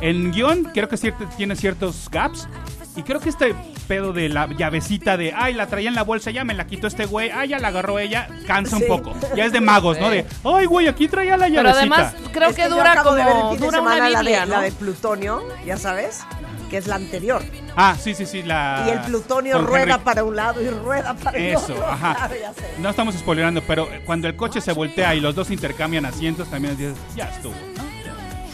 En 0.00 0.32
guion 0.32 0.64
creo 0.74 0.88
que 0.88 0.96
tiene 1.36 1.54
ciertos 1.56 2.08
gaps. 2.10 2.48
Y 2.96 3.04
creo 3.04 3.20
que 3.20 3.28
este 3.28 3.54
pedo 3.86 4.12
de 4.12 4.28
la 4.28 4.48
llavecita 4.48 5.16
de, 5.16 5.32
ay, 5.32 5.54
la 5.54 5.68
traía 5.68 5.88
en 5.88 5.94
la 5.94 6.02
bolsa, 6.02 6.32
ya 6.32 6.42
me 6.42 6.52
la 6.54 6.66
quitó 6.66 6.88
este 6.88 7.06
güey, 7.06 7.30
ay, 7.30 7.50
ya 7.50 7.60
la 7.60 7.68
agarró 7.68 8.00
ella, 8.00 8.26
cansa 8.44 8.76
Sí. 8.76 8.82
un 8.82 8.88
poco. 8.88 9.14
Ya 9.36 9.44
es 9.44 9.52
de 9.52 9.60
magos, 9.60 10.00
¿no? 10.00 10.10
De, 10.10 10.26
ay, 10.42 10.66
güey, 10.66 10.88
aquí 10.88 11.06
traía 11.06 11.36
la 11.36 11.46
Pero 11.46 11.62
llavecita. 11.62 11.78
además 12.08 12.14
creo 12.32 12.48
Es 12.50 12.56
que, 12.56 12.68
dura 12.68 12.92
acabo 12.92 13.14
de 13.14 13.22
ver 13.22 13.36
el 13.36 13.42
como 13.42 13.56
dura 13.56 13.80
una 13.82 14.08
la 14.10 14.60
de 14.62 14.72
plutonio, 14.72 15.44
ya 15.64 15.76
sabes, 15.76 16.22
que 16.68 16.76
es 16.76 16.86
la 16.86 16.96
anterior. 16.96 17.42
Ah, 17.76 17.96
sí, 18.00 18.14
sí, 18.14 18.26
sí, 18.26 18.42
la... 18.42 18.84
y 18.86 18.90
el 18.90 19.00
plutonio 19.00 19.60
rueda 19.62 19.96
Henry- 19.96 20.02
para 20.04 20.24
un 20.24 20.36
lado 20.36 20.60
y 20.62 20.68
rueda 20.68 21.14
para 21.14 21.38
el 21.38 21.44
Eso, 21.54 21.72
otro. 21.74 21.86
ajá. 21.86 22.14
Claro, 22.14 22.34
ya 22.40 22.52
sé. 22.54 22.74
No 22.80 22.90
estamos 22.90 23.14
spoilerando, 23.14 23.62
pero 23.62 23.88
cuando 24.04 24.28
el 24.28 24.36
coche 24.36 24.60
se 24.60 24.72
voltea 24.72 25.14
y 25.14 25.20
los 25.20 25.34
dos 25.34 25.50
intercambian 25.50 26.04
asientos, 26.06 26.48
también 26.48 26.76
dices, 26.76 26.96
ya 27.16 27.24
estuvo. 27.30 27.54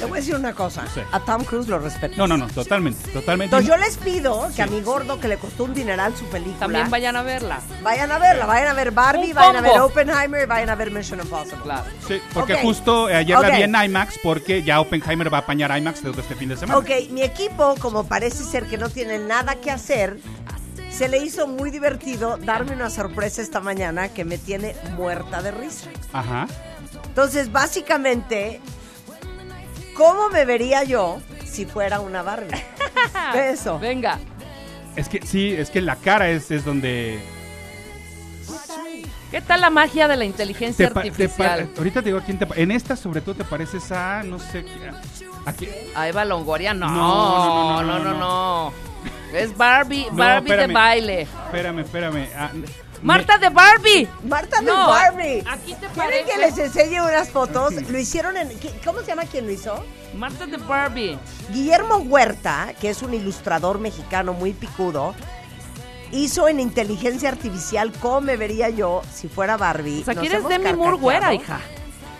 Te 0.04 0.10
voy 0.10 0.18
a 0.18 0.20
decir 0.20 0.34
una 0.34 0.52
cosa. 0.52 0.84
Sí. 0.92 1.00
A 1.12 1.20
Tom 1.20 1.44
Cruise 1.44 1.66
lo 1.66 1.78
respeto. 1.78 2.14
No, 2.18 2.26
no, 2.26 2.36
no, 2.36 2.46
totalmente, 2.48 3.10
totalmente. 3.10 3.56
Entonces 3.56 3.68
yo 3.68 3.76
les 3.76 3.96
pido 3.96 4.50
que 4.54 4.60
a 4.60 4.66
mi 4.66 4.82
gordo 4.82 5.18
que 5.18 5.28
le 5.28 5.38
costó 5.38 5.64
un 5.64 5.72
dineral 5.72 6.14
su 6.14 6.26
película. 6.26 6.58
También 6.58 6.90
vayan 6.90 7.16
a 7.16 7.22
verla. 7.22 7.60
Vayan 7.82 8.12
a 8.12 8.18
verla, 8.18 8.44
vayan 8.44 8.68
a 8.68 8.74
ver 8.74 8.90
Barbie, 8.90 9.30
Un 9.30 9.34
vayan 9.34 9.56
a 9.56 9.60
ver. 9.62 9.80
Oppenheimer 9.80 10.42
y 10.42 10.46
vayan 10.46 10.68
a 10.68 10.74
ver 10.74 10.90
Mission 10.90 11.20
Impossible. 11.20 11.62
Claro. 11.62 11.84
Sí, 12.06 12.20
porque 12.34 12.56
justo 12.56 13.08
eh, 13.08 13.16
ayer 13.16 13.38
la 13.40 13.48
vi 13.48 13.62
en 13.62 13.74
IMAX 13.74 14.18
porque 14.22 14.62
ya 14.62 14.78
Oppenheimer 14.78 15.32
va 15.32 15.38
a 15.38 15.40
apañar 15.40 15.76
IMAX 15.76 16.02
todo 16.02 16.20
este 16.20 16.34
fin 16.34 16.50
de 16.50 16.58
semana. 16.58 16.78
Ok, 16.78 16.90
mi 17.10 17.22
equipo, 17.22 17.74
como 17.80 18.04
parece 18.04 18.44
ser 18.44 18.66
que 18.66 18.76
no 18.76 18.90
tiene 18.90 19.18
nada 19.18 19.54
que 19.54 19.70
hacer, 19.70 20.18
se 20.90 21.08
le 21.08 21.16
hizo 21.16 21.46
muy 21.46 21.70
divertido 21.70 22.36
darme 22.36 22.72
una 22.72 22.90
sorpresa 22.90 23.40
esta 23.40 23.60
mañana 23.60 24.10
que 24.10 24.26
me 24.26 24.36
tiene 24.36 24.76
muerta 24.98 25.40
de 25.40 25.50
risa. 25.52 25.88
Ajá. 26.12 26.46
Entonces, 27.06 27.50
básicamente, 27.50 28.60
¿cómo 29.94 30.28
me 30.30 30.44
vería 30.44 30.84
yo 30.84 31.20
si 31.44 31.64
fuera 31.66 32.00
una 32.00 32.22
Barbie? 32.22 32.50
Eso. 33.34 33.78
Venga. 33.78 34.18
Es 34.96 35.08
que 35.08 35.24
sí, 35.26 35.52
es 35.52 35.70
que 35.70 35.80
la 35.80 35.96
cara 35.96 36.28
es, 36.30 36.50
es 36.50 36.64
donde... 36.64 37.18
¿Qué 39.30 39.40
tal 39.40 39.60
la 39.62 39.70
magia 39.70 40.06
de 40.06 40.16
la 40.16 40.24
inteligencia 40.24 40.86
te 40.88 40.94
te 40.94 41.00
artificial? 41.00 41.68
ahorita 41.76 42.00
te 42.02 42.06
digo 42.06 42.18
a 42.18 42.22
quién 42.22 42.38
te... 42.38 42.46
En 42.62 42.70
esta 42.70 42.94
sobre 42.94 43.20
todo 43.20 43.34
te 43.34 43.44
pareces 43.44 43.90
a, 43.90 44.22
no 44.22 44.38
sé, 44.38 44.64
a, 45.44 45.50
a 45.50 45.52
quién- 45.52 45.72
A 45.96 46.08
Eva 46.08 46.24
Longoria, 46.24 46.72
no. 46.72 46.86
No, 46.88 46.94
No, 46.94 47.82
no, 47.82 47.82
no, 47.82 47.98
no, 47.98 48.04
no, 48.14 48.18
no, 48.18 48.72
Es 49.32 49.56
Barbie, 49.56 50.06
No, 50.12 50.16
Barbie 50.18 50.52
de 50.56 50.66
baile. 50.68 51.20
Espérame, 51.22 51.80
espérame. 51.80 52.28
ah, 52.36 52.50
Marta 53.04 53.36
de 53.36 53.50
Barbie. 53.50 54.08
Marta 54.26 54.60
de 54.60 54.66
No, 54.66 54.88
Barbie. 54.88 55.44
Aquí 55.46 55.74
te 55.74 55.86
¿Quieren 55.88 56.26
que 56.26 56.38
les 56.38 56.56
enseñe 56.56 57.00
unas 57.02 57.28
fotos? 57.30 57.74
Lo 57.74 57.98
hicieron 57.98 58.36
en... 58.38 58.48
¿qué- 58.58 58.72
¿Cómo 58.82 59.00
se 59.00 59.06
llama 59.08 59.24
quien 59.24 59.44
lo 59.46 59.52
hizo? 59.52 59.84
Marta 60.14 60.46
de 60.46 60.56
Barbie. 60.56 61.18
Guillermo 61.50 61.96
Huerta, 61.98 62.72
que 62.80 62.88
es 62.88 63.02
un 63.02 63.12
ilustrador 63.12 63.78
mexicano 63.78 64.32
muy 64.32 64.54
picudo, 64.54 65.14
hizo 66.12 66.48
en 66.48 66.60
inteligencia 66.60 67.28
artificial 67.28 67.92
cómo 68.00 68.22
me 68.22 68.38
vería 68.38 68.70
yo 68.70 69.02
si 69.12 69.28
fuera 69.28 69.58
Barbie. 69.58 70.00
O 70.00 70.04
sea, 70.06 70.14
¿quieres 70.14 70.48
Demi 70.48 70.72
Moore 70.72 70.96
güera, 70.96 71.34
hija? 71.34 71.60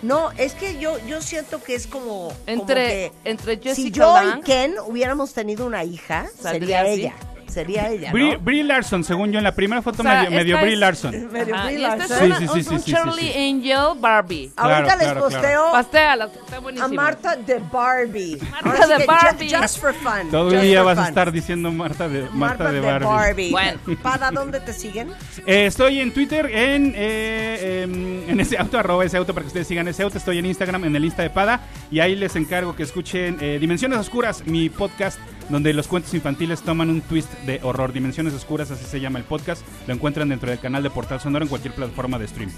No, 0.03 0.29
es 0.37 0.53
que 0.53 0.77
yo, 0.77 0.99
yo 1.07 1.19
siento 1.19 1.63
que 1.63 1.73
es 1.73 1.87
como, 1.87 2.27
como 2.27 2.33
Entre, 2.45 2.85
que 2.85 3.11
entre 3.23 3.57
Jessica 3.57 3.73
si 3.75 3.91
yo 3.91 4.37
y 4.37 4.41
Ken 4.41 4.75
hubiéramos 4.85 5.33
tenido 5.33 5.65
una 5.65 5.83
hija, 5.83 6.27
sería 6.39 6.81
así. 6.81 6.91
ella. 6.91 7.15
Sería 7.55 7.89
ella, 7.89 8.11
Brie, 8.11 8.33
¿no? 8.33 8.39
Brie 8.39 8.63
Larson, 8.65 9.03
según 9.05 9.31
yo, 9.31 9.37
en 9.37 9.45
la 9.45 9.55
primera 9.55 9.81
foto 9.81 10.01
O 10.01 10.05
sea, 10.05 10.23
medio, 10.23 10.31
medio 10.37 10.57
Brie 10.59 10.73
es- 10.73 10.79
Larson. 10.79 11.31
Medio 11.31 11.55
Ajá, 11.55 11.65
Brie 11.67 11.79
Larson. 11.79 12.17
Sí, 12.19 12.25
sí, 12.37 12.47
sí, 12.47 12.53
un- 12.53 12.63
sí, 12.63 12.73
un 12.73 12.79
sí, 12.81 12.91
Charlie 12.91 13.31
sí. 13.31 13.49
Angel 13.49 13.99
Barbie. 13.99 14.51
Ahorita 14.57 14.83
Claro, 14.83 14.99
les 14.99 15.05
claro, 15.07 15.21
posteo 15.21 15.41
claro. 15.71 16.83
A. 16.83 16.87
Marta 16.89 17.35
de 17.37 17.59
Barbie. 17.71 18.37
Marta 18.63 18.87
de 18.87 19.05
Barbie. 19.05 19.49
Just, 19.49 19.79
for 19.79 19.93
fun. 19.93 20.29
Todo 20.29 20.51
el 20.51 20.61
día 20.61 20.83
vas 20.83 20.97
a 20.97 21.07
estar 21.07 21.31
diciendo 21.31 21.71
Marta 21.71 22.07
de, 22.09 22.23
Marta 22.23 22.35
Marta 22.65 22.71
de 22.71 22.79
Barbie. 22.81 23.51
Bueno. 23.51 23.79
¿Para 24.03 24.31
dónde 24.31 24.59
te 24.59 24.73
siguen? 24.73 25.09
Eh, 25.45 25.65
estoy 25.67 25.99
en 26.01 26.13
Twitter, 26.13 26.45
en, 26.47 26.93
eh, 26.95 27.83
em, 27.83 28.29
en 28.29 28.39
ese 28.39 28.57
auto, 28.57 28.77
arroba 28.77 29.05
ese 29.05 29.17
auto 29.17 29.33
para 29.33 29.43
que 29.43 29.47
ustedes 29.47 29.67
sigan 29.67 29.87
ese 29.87 30.03
auto. 30.03 30.17
Estoy 30.17 30.39
en 30.39 30.45
Instagram, 30.45 30.83
en 30.85 30.95
el 30.95 31.05
Insta 31.05 31.23
de 31.23 31.29
Pada. 31.29 31.61
Y 31.91 31.99
ahí 31.99 32.15
les 32.15 32.35
encargo 32.35 32.75
que 32.75 32.83
escuchen 32.83 33.37
eh, 33.39 33.57
Dimensiones 33.59 33.97
Oscuras, 33.99 34.45
mi 34.45 34.69
podcast, 34.69 35.19
donde 35.49 35.73
los 35.73 35.87
cuentos 35.87 36.13
infantiles 36.13 36.61
toman 36.61 36.89
un 36.89 37.01
twist 37.01 37.31
de 37.45 37.59
horror. 37.63 37.93
Dimensiones 37.93 38.33
Oscuras, 38.33 38.71
así 38.71 38.85
se 38.85 38.99
llama 38.99 39.19
el 39.19 39.25
podcast. 39.25 39.61
Lo 39.87 39.93
encuentran 39.93 40.29
dentro 40.29 40.49
del 40.49 40.59
canal 40.59 40.83
de 40.83 40.89
Portal 40.89 41.19
Sonoro 41.19 41.43
en 41.43 41.49
cualquier 41.49 41.73
plataforma 41.73 42.19
de 42.19 42.27
stream. 42.27 42.51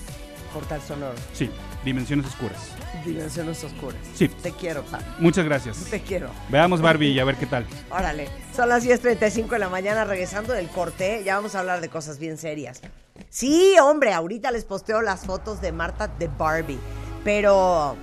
Portal 0.53 0.81
Sonoro. 0.81 1.15
Sí, 1.33 1.49
Dimensiones 1.83 2.25
Oscuras. 2.25 2.71
Dimensiones 3.05 3.63
oscuras. 3.63 3.99
Sí. 4.13 4.27
Te 4.27 4.51
quiero, 4.51 4.83
pa. 4.83 4.99
Muchas 5.19 5.45
gracias. 5.45 5.77
Te 5.85 6.01
quiero. 6.01 6.29
Veamos 6.49 6.81
Barbie 6.81 7.11
y 7.11 7.19
a 7.19 7.25
ver 7.25 7.35
qué 7.35 7.45
tal. 7.45 7.65
Órale. 7.89 8.27
Son 8.55 8.67
las 8.67 8.85
10.35 8.85 9.49
de 9.49 9.59
la 9.59 9.69
mañana, 9.69 10.03
regresando 10.03 10.53
del 10.53 10.67
corte. 10.67 11.21
Ya 11.23 11.35
vamos 11.35 11.55
a 11.55 11.59
hablar 11.59 11.79
de 11.81 11.89
cosas 11.89 12.19
bien 12.19 12.37
serias. 12.37 12.81
Sí, 13.29 13.75
hombre, 13.81 14.13
ahorita 14.13 14.51
les 14.51 14.65
posteo 14.65 15.01
las 15.01 15.25
fotos 15.25 15.61
de 15.61 15.71
Marta 15.71 16.07
de 16.07 16.27
Barbie, 16.27 16.79
pero 17.23 17.95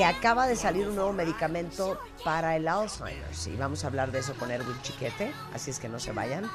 que 0.00 0.06
acaba 0.06 0.46
de 0.46 0.56
salir 0.56 0.88
un 0.88 0.94
nuevo 0.94 1.12
medicamento 1.12 2.00
para 2.24 2.56
el 2.56 2.66
Alzheimer's 2.68 3.46
y 3.46 3.54
vamos 3.56 3.84
a 3.84 3.88
hablar 3.88 4.10
de 4.12 4.20
eso 4.20 4.32
con 4.32 4.50
Erwin 4.50 4.80
Chiquete, 4.80 5.30
así 5.52 5.70
es 5.70 5.78
que 5.78 5.90
no 5.90 6.00
se 6.00 6.12
vayan. 6.12 6.50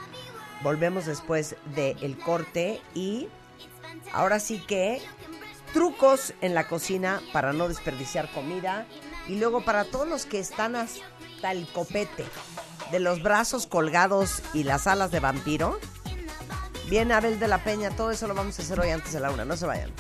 Volvemos 0.64 1.06
después 1.06 1.56
del 1.76 2.18
corte 2.18 2.82
y 2.96 3.28
ahora 4.14 4.40
sí 4.40 4.58
que 4.66 5.00
trucos 5.76 6.34
en 6.42 6.56
la 6.56 6.68
cocina 6.68 7.22
para 7.34 7.54
no 7.54 7.68
desperdiciar 7.68 8.32
comida 8.32 8.88
y 9.28 9.36
luego 9.36 9.64
para 9.64 9.86
todos 9.86 10.08
los 10.08 10.26
que 10.26 10.40
están 10.40 10.76
hasta 10.76 11.52
el 11.52 11.68
copete 11.68 12.26
de 12.90 13.00
los 13.00 13.22
brazos 13.22 13.68
colgados 13.68 14.42
y 14.56 14.64
las 14.64 14.88
alas 14.88 15.12
de 15.12 15.20
vampiro. 15.20 15.78
Bien, 16.90 17.12
Abel 17.12 17.38
de 17.38 17.48
la 17.48 17.64
Peña, 17.64 17.92
todo 17.92 18.10
eso 18.10 18.28
lo 18.28 18.34
vamos 18.34 18.58
a 18.58 18.64
hacer 18.64 18.80
hoy 18.80 18.90
antes 18.90 19.14
de 19.14 19.20
la 19.20 19.30
una, 19.30 19.46
no 19.46 19.56
se 19.56 19.68
vayan. 19.68 19.92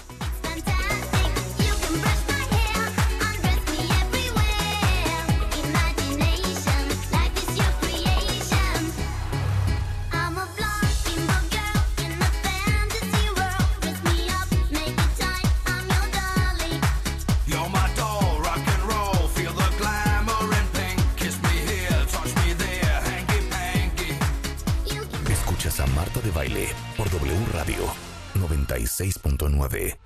96.9. 28.65 30.05